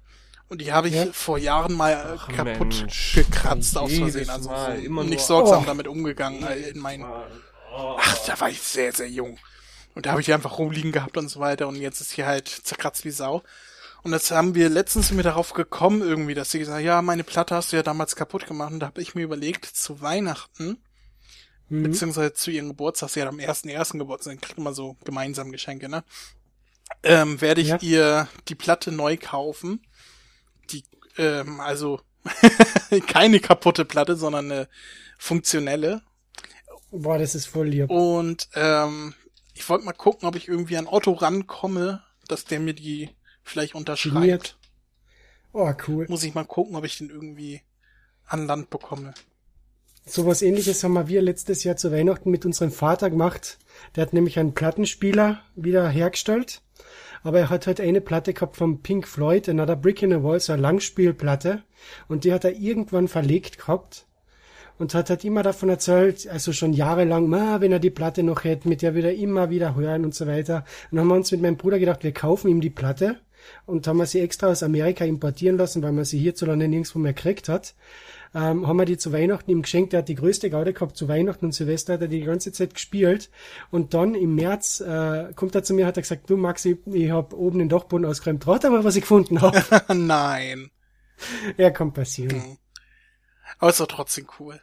[0.49, 1.05] Und die habe ich Ja?
[1.13, 3.13] vor Jahren mal äh, kaputt Mensch.
[3.13, 4.29] gekratzt aus Versehen.
[4.29, 5.65] Also Mal, immer nicht nur- sorgsam Oh.
[5.67, 7.05] damit umgegangen in meinen
[7.71, 9.37] Ach, da war ich sehr, sehr jung.
[9.93, 11.67] Und da habe ich die einfach rumliegen gehabt und so weiter.
[11.67, 13.43] Und jetzt ist hier halt zerkratzt wie Sau.
[14.03, 17.55] Und das haben wir letztens wir darauf gekommen irgendwie, dass sie gesagt ja, meine Platte
[17.55, 18.71] hast du ja damals kaputt gemacht.
[18.73, 20.77] Und da habe ich mir überlegt, zu Weihnachten,
[21.71, 21.83] Mhm.
[21.83, 25.51] beziehungsweise zu ihrem Geburtstag, sie hat am ersten ersten Geburtstag, dann kriegt man so gemeinsam
[25.51, 26.03] Geschenke, ne?
[27.03, 27.77] Ähm, werde ich Ja.
[27.81, 29.85] ihr die Platte neu kaufen.
[30.71, 30.83] Die,
[31.17, 32.01] ähm, also
[33.07, 34.67] keine kaputte Platte, sondern eine
[35.19, 36.01] funktionelle.
[36.91, 37.89] Boah, das ist voll lieb.
[37.91, 39.13] Und ähm,
[39.53, 43.09] ich wollte mal gucken, ob ich irgendwie an Otto rankomme, dass der mir die
[43.49, 44.57] vielleicht unterschreibt.
[45.51, 46.05] Oh, cool.
[46.09, 47.61] Muss ich mal gucken, ob ich den irgendwie
[48.25, 49.13] an Land bekomme.
[50.05, 53.59] Sowas ähnliches haben wir letztes Jahr zu Weihnachten mit unserem Vater gemacht.
[53.95, 56.61] Der hat nämlich einen Plattenspieler wieder hergestellt.
[57.21, 60.39] Aber er hat halt eine Platte gehabt von Pink Floyd, Another Brick in the Wall,
[60.39, 61.63] so eine Langspielplatte.
[62.07, 64.05] Und die hat er irgendwann verlegt gehabt.
[64.77, 68.45] Und hat halt immer davon erzählt, also schon jahrelang, ma, wenn er die Platte noch
[68.45, 70.63] hätte, mit der wir immer wieder hören und so weiter.
[70.89, 73.19] Und dann haben wir uns mit meinem Bruder gedacht, wir kaufen ihm die Platte.
[73.65, 77.13] Und haben wir sie extra aus Amerika importieren lassen, weil man sie hierzulande nirgendwo mehr
[77.13, 77.73] gekriegt hat
[78.33, 79.93] ähm, haben wir die zu Weihnachten ihm geschenkt.
[79.93, 82.73] Der hat die größte Gaude gehabt zu Weihnachten und Silvester hat er die ganze Zeit
[82.73, 83.29] gespielt.
[83.71, 87.11] Und dann im März äh, kommt er zu mir, hat er gesagt, du Maxi, ich
[87.11, 88.45] hab oben den Dachboden ausgeräumt.
[88.45, 89.63] Rat mal, was ich gefunden habe.
[89.93, 90.69] Nein.
[91.57, 92.57] ja, kann passieren.
[93.57, 94.61] Aber ist doch trotzdem cool.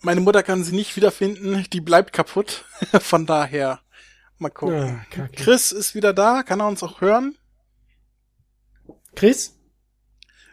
[0.00, 2.64] Meine Mutter kann sie nicht wiederfinden, die bleibt kaputt.
[3.00, 3.80] Von daher,
[4.38, 5.00] mal gucken.
[5.00, 5.36] Ah, kacke.
[5.36, 7.36] Chris ist wieder da, kann er uns auch hören?
[9.14, 9.54] Chris?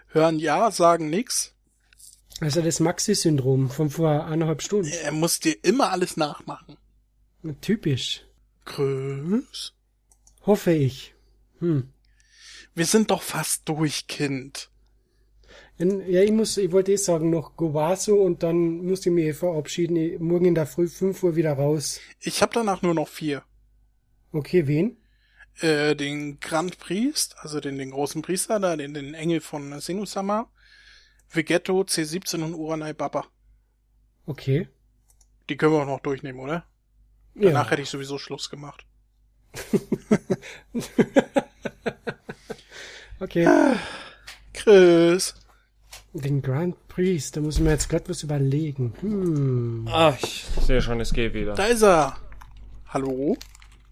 [0.07, 1.53] Hören ja, sagen nix.
[2.41, 4.87] Also das Maxi-Syndrom von vor eineinhalb Stunden.
[5.03, 6.77] Er muss dir immer alles nachmachen.
[7.61, 8.25] Typisch.
[8.65, 9.73] Chris?
[10.45, 11.13] Hoffe ich.
[11.59, 11.89] Hm.
[12.75, 14.69] Wir sind doch fast durch, Kind.
[15.77, 19.25] In- Ja, ich muss, ich wollte eh sagen, noch Govaso und dann muss ich mich
[19.25, 20.21] eh verabschieden.
[20.23, 21.99] Morgen in der Früh 5 Uhr wieder raus.
[22.21, 23.43] Ich habe danach nur noch vier.
[24.31, 24.97] Okay, wen?
[25.61, 30.49] Äh, den Grand Priest, also den, den großen Priester, da, den, den Engel von Sinusama,
[31.31, 33.25] Vegetto, C17 und Uranai Baba.
[34.25, 34.67] Okay.
[35.49, 36.65] Die können wir auch noch durchnehmen, oder?
[37.35, 37.71] Danach Ja.
[37.71, 38.85] hätte ich sowieso Schluss gemacht.
[43.21, 43.45] Okay.
[44.53, 45.35] Chris.
[46.13, 48.93] Den Grand Priest, da muss ich mir jetzt grad was überlegen.
[49.01, 49.87] Hm.
[49.91, 51.53] Ah, ich sehe schon, es geht wieder.
[51.53, 52.15] Da ist er.
[52.87, 53.37] Hallo?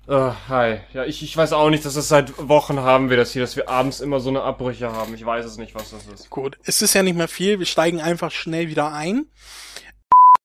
[0.10, 0.80] Uh, hi.
[0.94, 3.58] Ja, ich, ich weiß auch nicht, dass das seit Wochen haben wir das hier, dass
[3.58, 5.14] wir abends immer so eine Abbrüche haben.
[5.14, 6.30] Ich weiß es nicht, was das ist.
[6.30, 7.60] Gut, es ist ja nicht mehr viel.
[7.60, 9.26] Wir steigen einfach schnell wieder ein.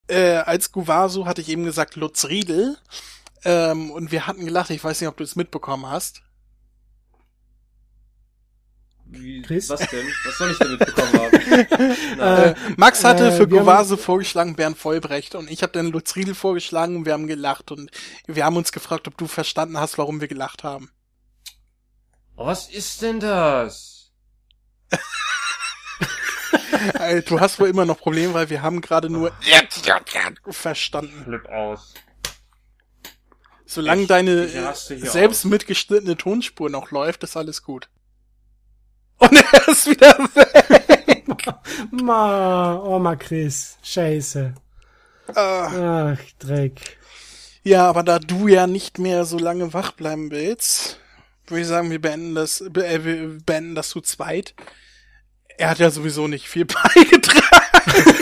[0.09, 2.77] Äh, als Guvaso hatte ich eben gesagt Lutz Riedel.
[3.45, 4.71] Ähm, und wir hatten gelacht.
[4.71, 6.23] Ich weiß nicht, ob du es mitbekommen hast.
[9.13, 9.69] Wie, Chris?
[9.69, 10.07] Was denn?
[10.25, 11.33] Was soll ich denn mitbekommen haben?
[12.23, 16.35] Äh, Max hatte äh, für Govase vorgeschlagen Bernd Vollbrecht und ich habe dann Lutz Riedel
[16.35, 17.91] vorgeschlagen und wir haben gelacht und
[18.27, 20.91] wir haben uns gefragt, ob du verstanden hast, warum wir gelacht haben.
[22.37, 24.11] Was ist denn das?
[26.99, 29.33] Äh, Du hast wohl immer noch Probleme, weil wir haben gerade nur
[30.49, 31.23] verstanden.
[31.25, 31.95] Flip aus.
[33.67, 35.51] Solange Ich- deine selbst aus.
[35.51, 37.89] mitgeschnittene Tonspur noch läuft, ist alles gut.
[39.23, 41.25] Und er ist wieder weg.
[41.93, 43.79] Ma, Oma Chris.
[43.83, 44.53] Scheiße.
[45.35, 46.15] Ah.
[46.15, 46.99] Ach, Dreck.
[47.63, 50.99] Ja, aber da du ja nicht mehr so lange wach bleiben willst,
[51.47, 54.55] würde ich sagen, wir beenden das, äh, wir beenden das zu zweit.
[55.57, 56.65] Er hat ja sowieso nicht viel
[56.95, 58.17] beigetragen.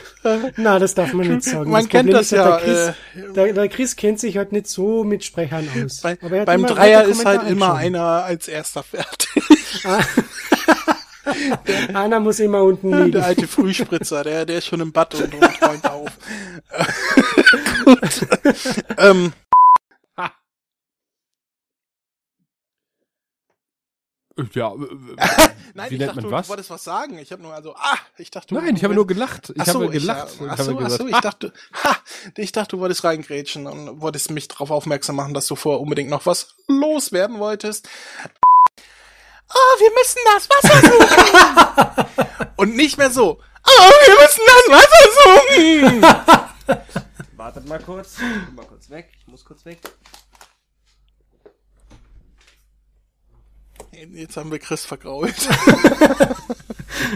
[0.56, 1.70] Na, das darf man nicht sagen.
[1.70, 5.04] Man kennt das ist ja, Der Chris, der, der Chris kennt sich halt nicht so
[5.04, 6.00] mit Sprechern aus.
[6.00, 7.96] Bei, beim Dreier ist halt immer geschrieben.
[7.96, 9.42] einer als erster fertig.
[11.94, 13.20] Einer muss immer unten Der liegen.
[13.20, 16.08] alte Frühspritzer, der, der ist schon im Bad und, und räumt auf.
[17.84, 17.98] Gut.
[18.98, 19.32] ähm,
[24.54, 24.72] Ja,
[25.74, 26.46] nein, Wie ich nennt dachte, man du, was?
[26.46, 27.18] du wolltest was sagen.
[27.18, 29.52] Ich habe nur also, ah, ich dachte, du, nein, ich habe nur gelacht.
[29.54, 30.28] Ich so, habe gelacht.
[30.34, 31.52] Ich, Ich, ach habe so, ach gesagt, so, ich dachte,
[31.84, 31.96] ha,
[32.36, 36.10] ich dachte, du wolltest reingrätschen und wolltest mich darauf aufmerksam machen, dass du vorher unbedingt
[36.10, 37.88] noch was loswerden wolltest.
[39.52, 42.46] Oh, wir müssen das Wasser suchen.
[42.56, 43.40] und nicht mehr so.
[43.66, 45.02] Oh, wir müssen das Wasser
[46.76, 46.86] suchen.
[47.36, 48.14] Wartet mal kurz.
[48.14, 49.10] Ich geh mal kurz weg.
[49.18, 49.80] Ich muss kurz weg.
[54.08, 55.34] Jetzt haben wir Chris vergrault.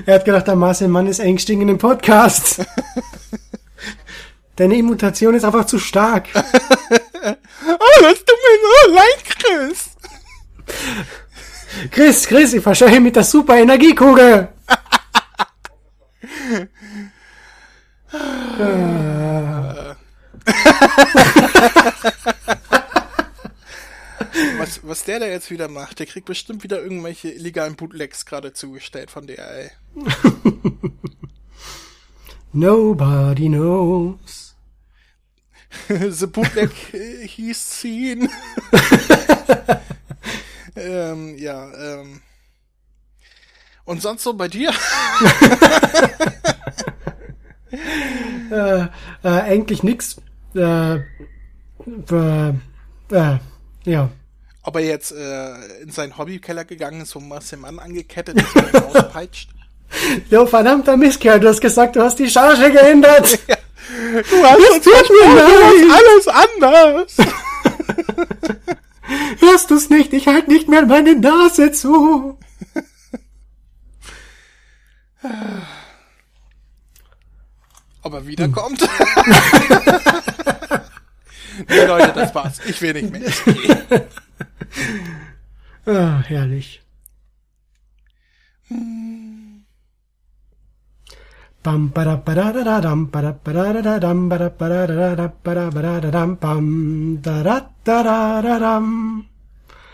[0.07, 2.63] Er hat gedacht, der Marcel Mann ist eingestiegen im Podcast.
[4.57, 6.29] Deine Immutation ist einfach zu stark.
[7.67, 9.91] Oh, das tut mir so leid, Chris.
[11.91, 14.49] Chris, Chris, ich verscheuche mit der super Energiekugel.
[24.59, 28.53] Was, was der da jetzt wieder macht, der kriegt bestimmt wieder irgendwelche illegalen Bootlegs gerade
[28.53, 29.71] zugestellt von DRL.
[32.53, 34.55] Nobody knows.
[35.89, 38.29] The Bootleg äh, hieß seen.
[40.77, 42.23] ähm, ja, ähm.
[43.85, 44.73] Und sonst so bei dir?
[48.51, 48.89] Äh, äh,
[49.23, 50.17] eigentlich nix.
[50.55, 51.01] Äh, äh,
[53.11, 53.39] äh,
[53.85, 54.11] ja.
[54.67, 58.75] Ob er jetzt äh, in seinen Hobbykeller gegangen ist, wo Marcel Mann angekettet ist und
[58.97, 59.51] auspeitscht?
[60.31, 63.39] Jo, verdammter Mistkerl, du hast gesagt, du hast die Charge geändert.
[63.87, 67.17] Du hast uns tut mir versprochen, alles anders.
[69.41, 70.15] Hörst du's nicht?
[70.15, 72.39] Ich halt nicht mehr meine Nase zu.
[78.03, 78.89] Ob er wiederkommt?
[81.69, 82.61] nee, Leute, das war's.
[82.67, 83.27] Ich will nicht mehr.
[83.27, 83.43] Ich.
[85.87, 86.81] Ah, herrlich.
[91.65, 95.29] Bam, bada, bada, da, da, dam, bada, bada, da, da, dam, bada, bada, da, da,
[95.45, 96.67] bada, bada, da, dam, bam,
[97.23, 99.27] da, da, da, da, da, dam.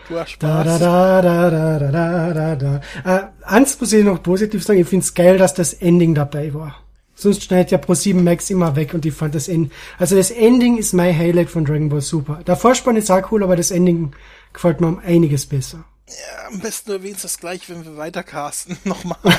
[0.07, 0.79] Du hast Da, da, Spaß.
[0.79, 2.81] da, da, da, da, da, da, da.
[3.05, 6.75] Äh, eins muss ich noch positiv sagen, ich find's geil, dass das Ending dabei war.
[7.21, 9.69] Sonst schneidet ja Pro7 Max immer weg und ich fand das Ending,
[9.99, 12.41] also das Ending ist mein Highlight von Dragon Ball Super.
[12.47, 14.13] Der Vorspann ist auch cool, aber das Ending
[14.53, 15.85] gefällt mir um einiges besser.
[16.07, 18.75] Ja, am besten du erwähnst das gleich, wenn wir weitercasten.
[18.85, 19.17] Nochmal.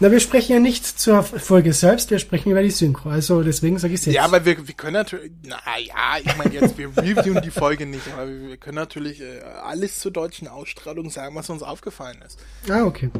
[0.00, 3.08] Na, wir sprechen ja nicht zur Folge selbst, wir sprechen über die Synchro.
[3.08, 4.12] Also deswegen sage ich jetzt.
[4.12, 7.86] Ja, aber wir, wir können natürlich, na ja, ich meine jetzt, wir reviewen die Folge
[7.86, 12.20] nicht, aber wir, wir können natürlich äh, alles zur deutschen Ausstrahlung sagen, was uns aufgefallen
[12.26, 12.40] ist.
[12.68, 13.12] ah, okay.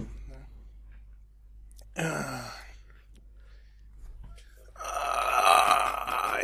[1.95, 2.51] Ah,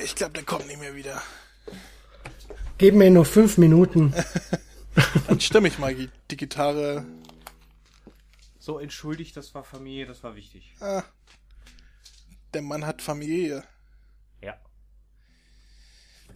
[0.03, 1.23] ich glaube, der kommt nicht mehr wieder.
[2.77, 4.15] Geben mir noch fünf Minuten.
[5.27, 7.05] Dann stimme ich mal die, die Gitarre.
[8.59, 10.75] So, entschuldigt, das war Familie, das war wichtig.
[10.81, 11.03] Ah,
[12.53, 13.65] der Mann hat Familie.
[14.43, 14.57] Ja.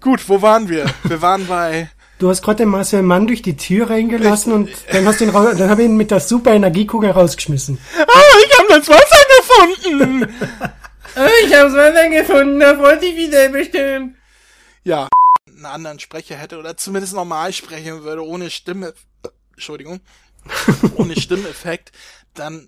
[0.00, 0.92] Gut, wo waren wir?
[1.04, 1.90] Wir waren bei
[2.22, 5.30] Du hast gerade den Marcel Mann durch die Tür reingelassen und dann hast du ihn
[5.30, 7.76] raus, dann habe ich ihn mit der super Energiekugel rausgeschmissen.
[7.98, 10.32] Oh, ich habe das Wasser gefunden!
[11.44, 14.16] Ich hab's weiter gefunden, da wollte ich wieder bestimmt.
[14.82, 15.08] ja,
[15.46, 18.94] einen anderen Sprecher hätte oder zumindest normal sprechen würde, ohne Stimme,
[19.52, 20.00] Entschuldigung,
[20.94, 21.92] ohne Stimmeffekt,
[22.32, 22.66] dann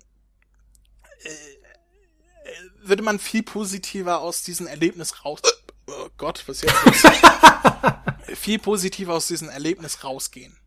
[1.23, 2.51] äh, äh,
[2.83, 5.41] würde man viel positiver aus diesem Erlebnis raus.
[5.87, 6.73] Oh Gott, was jetzt?
[6.85, 7.03] los?
[8.37, 10.57] viel positiver aus diesem Erlebnis rausgehen.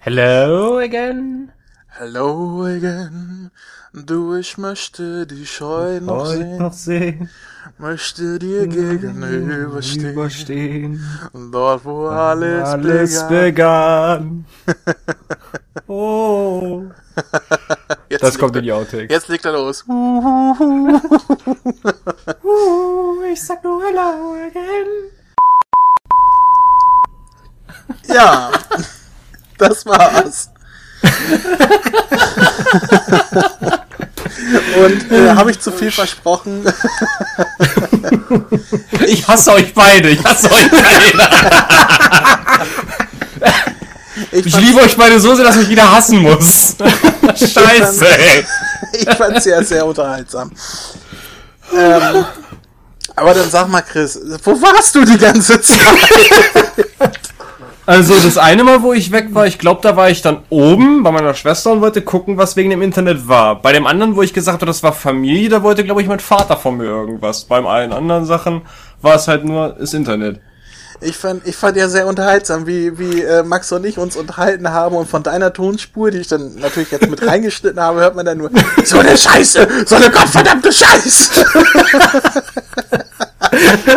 [0.00, 1.52] Hello again.
[1.88, 3.50] Hello again.
[3.92, 7.30] Du, ich möchte die Scheu noch Heute sehen, noch sehen.
[7.78, 11.00] möchte dir gegenüberstehen, Überstehen.
[11.52, 14.44] dort wo alles, Alles begann.
[14.66, 15.86] begann.
[15.86, 16.82] oh.
[18.14, 19.12] Jetzt Das kommt er- in die Outtakes.
[19.12, 19.80] Jetzt legt er los.
[23.32, 24.86] ich sag nur hello again.
[28.06, 28.52] Ja,
[29.58, 30.48] das war's.
[34.78, 36.64] Und äh, habe ich zu viel versprochen?
[39.08, 40.10] Ich hasse euch beide.
[40.10, 41.28] Ich hasse euch beide.
[44.34, 46.74] Ich, Ich liebe euch beide so sehr, dass ich wieder hassen muss.
[47.36, 48.44] Scheiße, ey.
[48.92, 50.50] ich fand sehr, sehr unterhaltsam.
[51.72, 52.24] Ähm,
[53.14, 55.78] aber dann sag mal, Chris, wo warst du die ganze Zeit?
[57.86, 61.02] Also das eine Mal, wo ich weg war, ich glaube, da war ich dann oben
[61.02, 63.60] bei meiner Schwester und wollte gucken, was wegen dem Internet war.
[63.60, 66.18] Bei dem anderen, wo ich gesagt habe, das war Familie, da wollte, glaube ich, mein
[66.18, 67.44] Vater von mir irgendwas.
[67.44, 68.62] Beim allen anderen Sachen
[69.02, 70.40] war es halt nur das Internet.
[71.00, 74.70] Ich fand, ich fand ja sehr unterhaltsam, wie, wie äh, Max und ich uns unterhalten
[74.70, 78.24] haben und von deiner Tonspur, die ich dann natürlich jetzt mit reingeschnitten habe, hört man
[78.24, 78.50] dann nur,
[78.84, 81.44] so eine Scheiße, so eine gottverdammte Scheiße.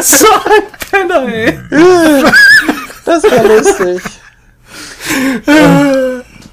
[0.02, 1.60] so ein Penner, ey.
[3.06, 4.02] Das war lustig.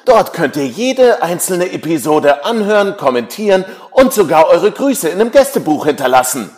[0.09, 5.85] Dort könnt ihr jede einzelne Episode anhören, kommentieren und sogar eure Grüße in einem Gästebuch
[5.85, 6.51] hinterlassen.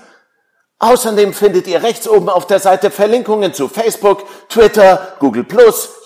[0.78, 5.44] Außerdem findet ihr rechts oben auf der Seite Verlinkungen zu Facebook, Twitter, Google+,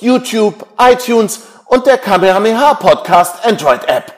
[0.01, 4.15] YouTube, iTunes und der Kamehameha Podcast Android App.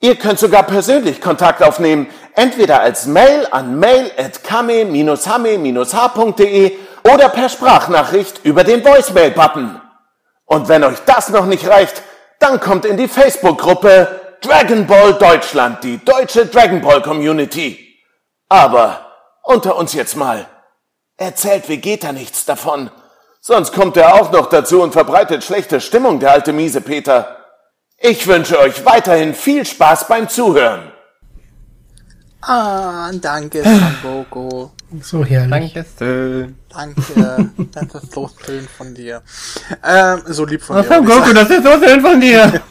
[0.00, 6.72] Ihr könnt sogar persönlich Kontakt aufnehmen, entweder als Mail an mail@kame-hame-h.de
[7.10, 9.80] oder per Sprachnachricht über den Voicemail-Button.
[10.44, 12.02] Und wenn euch das noch nicht reicht,
[12.38, 17.98] dann kommt in die Facebook-Gruppe Dragon Ball Deutschland, die deutsche Dragon Ball Community.
[18.48, 19.12] Aber
[19.42, 20.46] unter uns jetzt mal.
[21.16, 22.90] Erzählt Vegeta nichts davon.
[23.40, 27.44] Sonst kommt er auch noch dazu und verbreitet schlechte Stimmung, der alte miese Peter.
[27.98, 30.92] Ich wünsche euch weiterhin viel Spaß beim Zuhören.
[32.42, 34.68] Ah, danke, Son Goku.
[35.02, 35.72] So herrlich.
[35.74, 36.56] Dankeschön.
[36.68, 37.50] Danke.
[37.72, 39.20] Das ist so schön von dir.
[39.84, 40.88] Ähm, so lieb von dir.
[40.90, 42.62] Wollte ich Goku, das ist so schön von dir.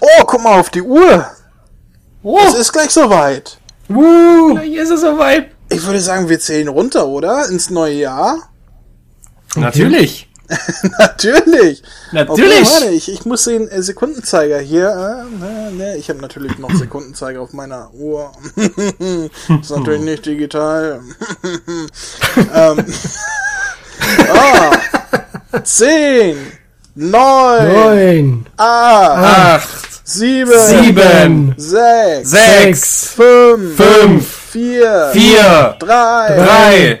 [0.00, 1.26] Oh, guck mal auf die Uhr.
[2.22, 3.58] Oh, Es ist gleich soweit.
[3.88, 5.50] gleich ist es soweit.
[5.68, 7.48] Ich würde sagen, wir zählen runter, oder?
[7.48, 8.48] Ins neue Jahr?
[9.54, 10.25] Natürlich.
[10.98, 11.82] natürlich!
[12.12, 12.62] Natürlich!
[12.62, 14.88] Okay, warte, ich, ich muss den äh, Sekundenzeiger hier.
[14.88, 18.32] Äh, ne, ne, ich habe natürlich noch Sekundenzeiger auf meiner Uhr.
[19.60, 21.00] ist natürlich nicht digital.
[22.54, 22.84] Ähm,
[24.30, 24.70] ah,
[25.62, 26.36] zehn.
[26.94, 28.46] Neun.
[28.56, 30.00] Acht.
[30.04, 30.52] Sieben.
[30.52, 31.54] Sieben.
[31.56, 32.30] Sechs.
[32.30, 33.06] Sechs.
[33.08, 33.76] Fünf.
[33.76, 33.76] 7 Vier.
[33.76, 37.00] 6 5, 5 4, 4 3, 3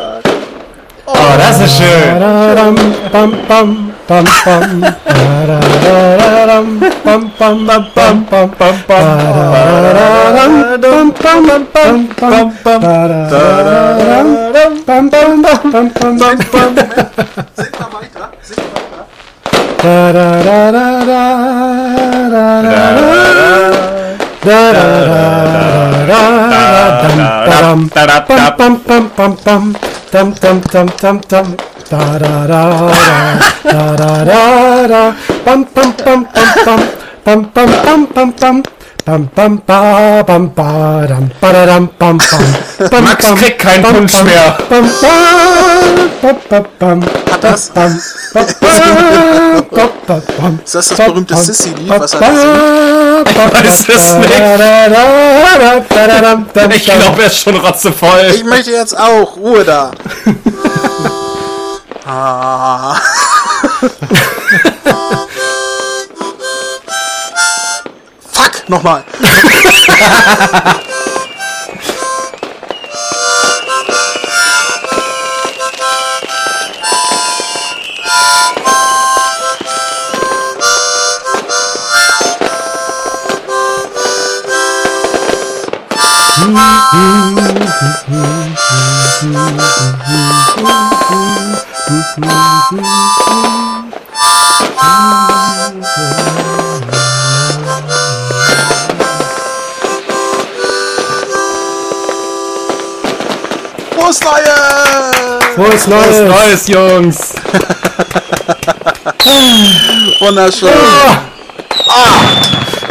[1.21, 2.19] Oh, das ist schön.
[27.93, 28.35] Tararam,
[30.13, 30.33] weiter.
[30.41, 31.45] Singt mal weiter.
[31.89, 33.45] Tararararararara.
[33.63, 36.25] Da, da, da, da, da, da, da, da, bam, bam, bam,
[36.65, 36.81] bam,
[37.25, 38.63] bam, bam, bam, bam, bam, bam.
[39.35, 42.43] Bam, ba, bam, ba, dam, ba, da, dam, bam, bam.
[42.91, 44.57] Bam, Max kriegt keinen bam, mehr.
[44.69, 45.15] Bam, bam,
[46.21, 46.99] bam, bam, bam,
[47.41, 47.71] das?
[50.63, 54.31] ist das das berühmte Sissy-Lied, was er da Ich weiß es nicht.
[56.75, 58.31] Ich glaube, er ist schon rotzevoll.
[58.33, 59.35] Ich möchte jetzt auch.
[59.37, 59.91] Ruhe da.
[68.31, 69.03] Fuck, nochmal.
[105.55, 106.19] Frohes Neues.
[106.21, 107.17] Neues, Jungs.
[110.19, 110.69] Wunderschön.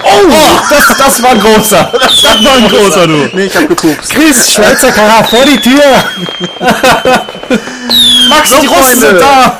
[0.03, 0.27] Oh,
[0.69, 1.93] das, das war ein großer.
[2.01, 3.31] Das war ein großer, du.
[3.33, 4.13] Nee, ich hab gepupst.
[4.15, 5.81] Chris, Schweizer Kara, vor die Tür.
[8.29, 9.07] Max, So, die Russen Freunde.
[9.07, 9.57] sind da.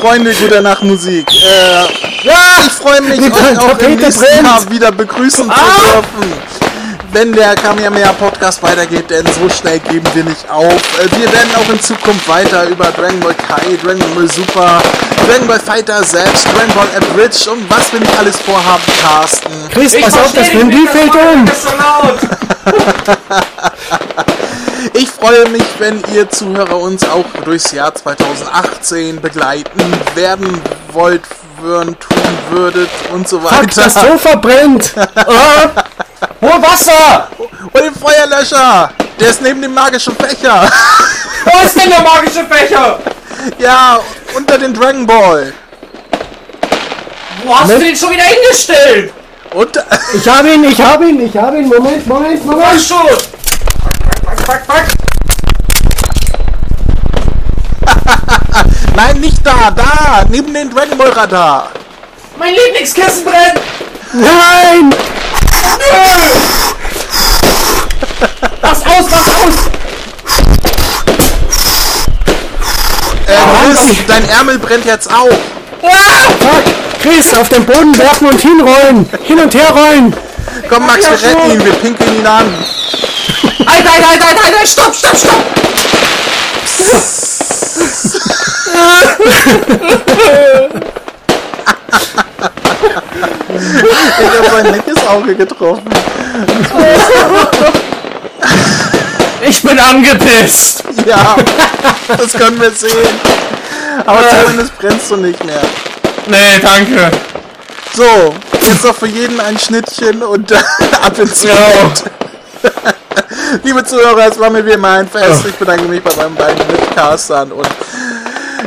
[0.00, 1.26] Freunde guter Nachtmusik.
[1.30, 1.84] Äh,
[2.26, 2.34] ja,
[2.66, 4.44] ich freue mich, Die euch auch im nächsten.
[4.44, 6.32] Jahr wieder begrüßen zu dürfen.
[7.12, 10.72] Wenn der Kamehameha Podcast weitergeht, denn so schnell geben wir nicht auf.
[10.72, 14.80] Äh, Wir werden auch in Zukunft weiter über Dragon Ball Kai, Dragon Ball Super,
[15.26, 19.52] Dragon Ball Fighter selbst, Dragon Ball Abridged und was wir nicht alles vorhaben, casten.
[19.72, 21.44] Chris, pass auf, das Handy fällt um.
[24.94, 29.80] Ich freue mich, wenn ihr Zuhörer uns auch durchs Jahr 2018 begleiten
[30.14, 30.60] werden
[30.92, 31.22] wollt,
[31.60, 33.56] würden, tun würdet und so weiter.
[33.56, 34.94] Fuck, das Sofa brennt.
[36.40, 37.28] Hol Wasser.
[37.38, 38.90] Und den Feuerlöscher!
[39.18, 40.62] Der ist neben dem magischen Fächer.
[41.44, 42.98] Wo ist denn der magische Fächer?
[43.58, 44.00] ja,
[44.34, 45.52] unter den Dragon Ball.
[47.44, 49.12] Wo hast du den schon wieder hingestellt?
[49.52, 49.84] Unter
[50.14, 51.68] Ich habe ihn, ich habe ihn, ich habe ihn.
[51.68, 52.80] Moment, Moment, Mach Moment.
[52.82, 53.06] schon.
[53.08, 54.84] Fuck, fuck, fuck.
[58.96, 61.68] Nein, nicht da, da, neben den Dragon Ball Radar.
[62.38, 63.60] Mein Lieblingskissen brennt.
[64.12, 64.94] Nein.
[68.62, 69.54] Mach's aus, mach's aus.
[73.26, 73.32] Äh,
[73.64, 75.28] Chris, dein Ärmel brennt jetzt auch.
[75.80, 76.64] Fuck.
[77.02, 79.08] Chris, auf den Boden werfen und hinrollen.
[79.24, 80.14] Hin und her rollen.
[80.68, 82.52] Komm, Max, wir retten ihn, wir pinkeln ihn an.
[83.66, 85.44] Alter, Alter, Alter, Alter, Alter, stopp, stopp, stopp.
[93.52, 95.90] Ich hab linkes Auge getroffen.
[99.42, 100.84] Ich bin angepisst.
[101.06, 101.36] Ja,
[102.16, 103.20] das können wir sehen.
[104.06, 105.62] Aber zumindest brennst du nicht mehr.
[106.26, 107.10] Nee, danke.
[107.94, 108.34] So,
[108.68, 111.42] jetzt noch für jeden ein Schnittchen und ab ins.
[111.42, 112.04] Bett.
[113.64, 115.44] Liebe Zuhörer, es war mir wie immer ein Fest.
[115.48, 117.68] Ich bedanke mich bei meinen beiden Mitcastern und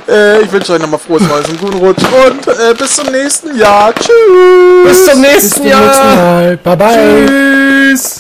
[0.08, 3.58] äh, ich wünsche euch nochmal frohes Neues und guten Rutsch und äh, bis zum nächsten
[3.58, 3.94] Jahr.
[3.94, 4.10] Tschüss.
[4.84, 6.16] Bis zum Bis nächsten zum nächsten Jahr.
[6.16, 6.58] Mal.
[6.58, 7.26] Bye bye.
[7.28, 8.20] Tschüss.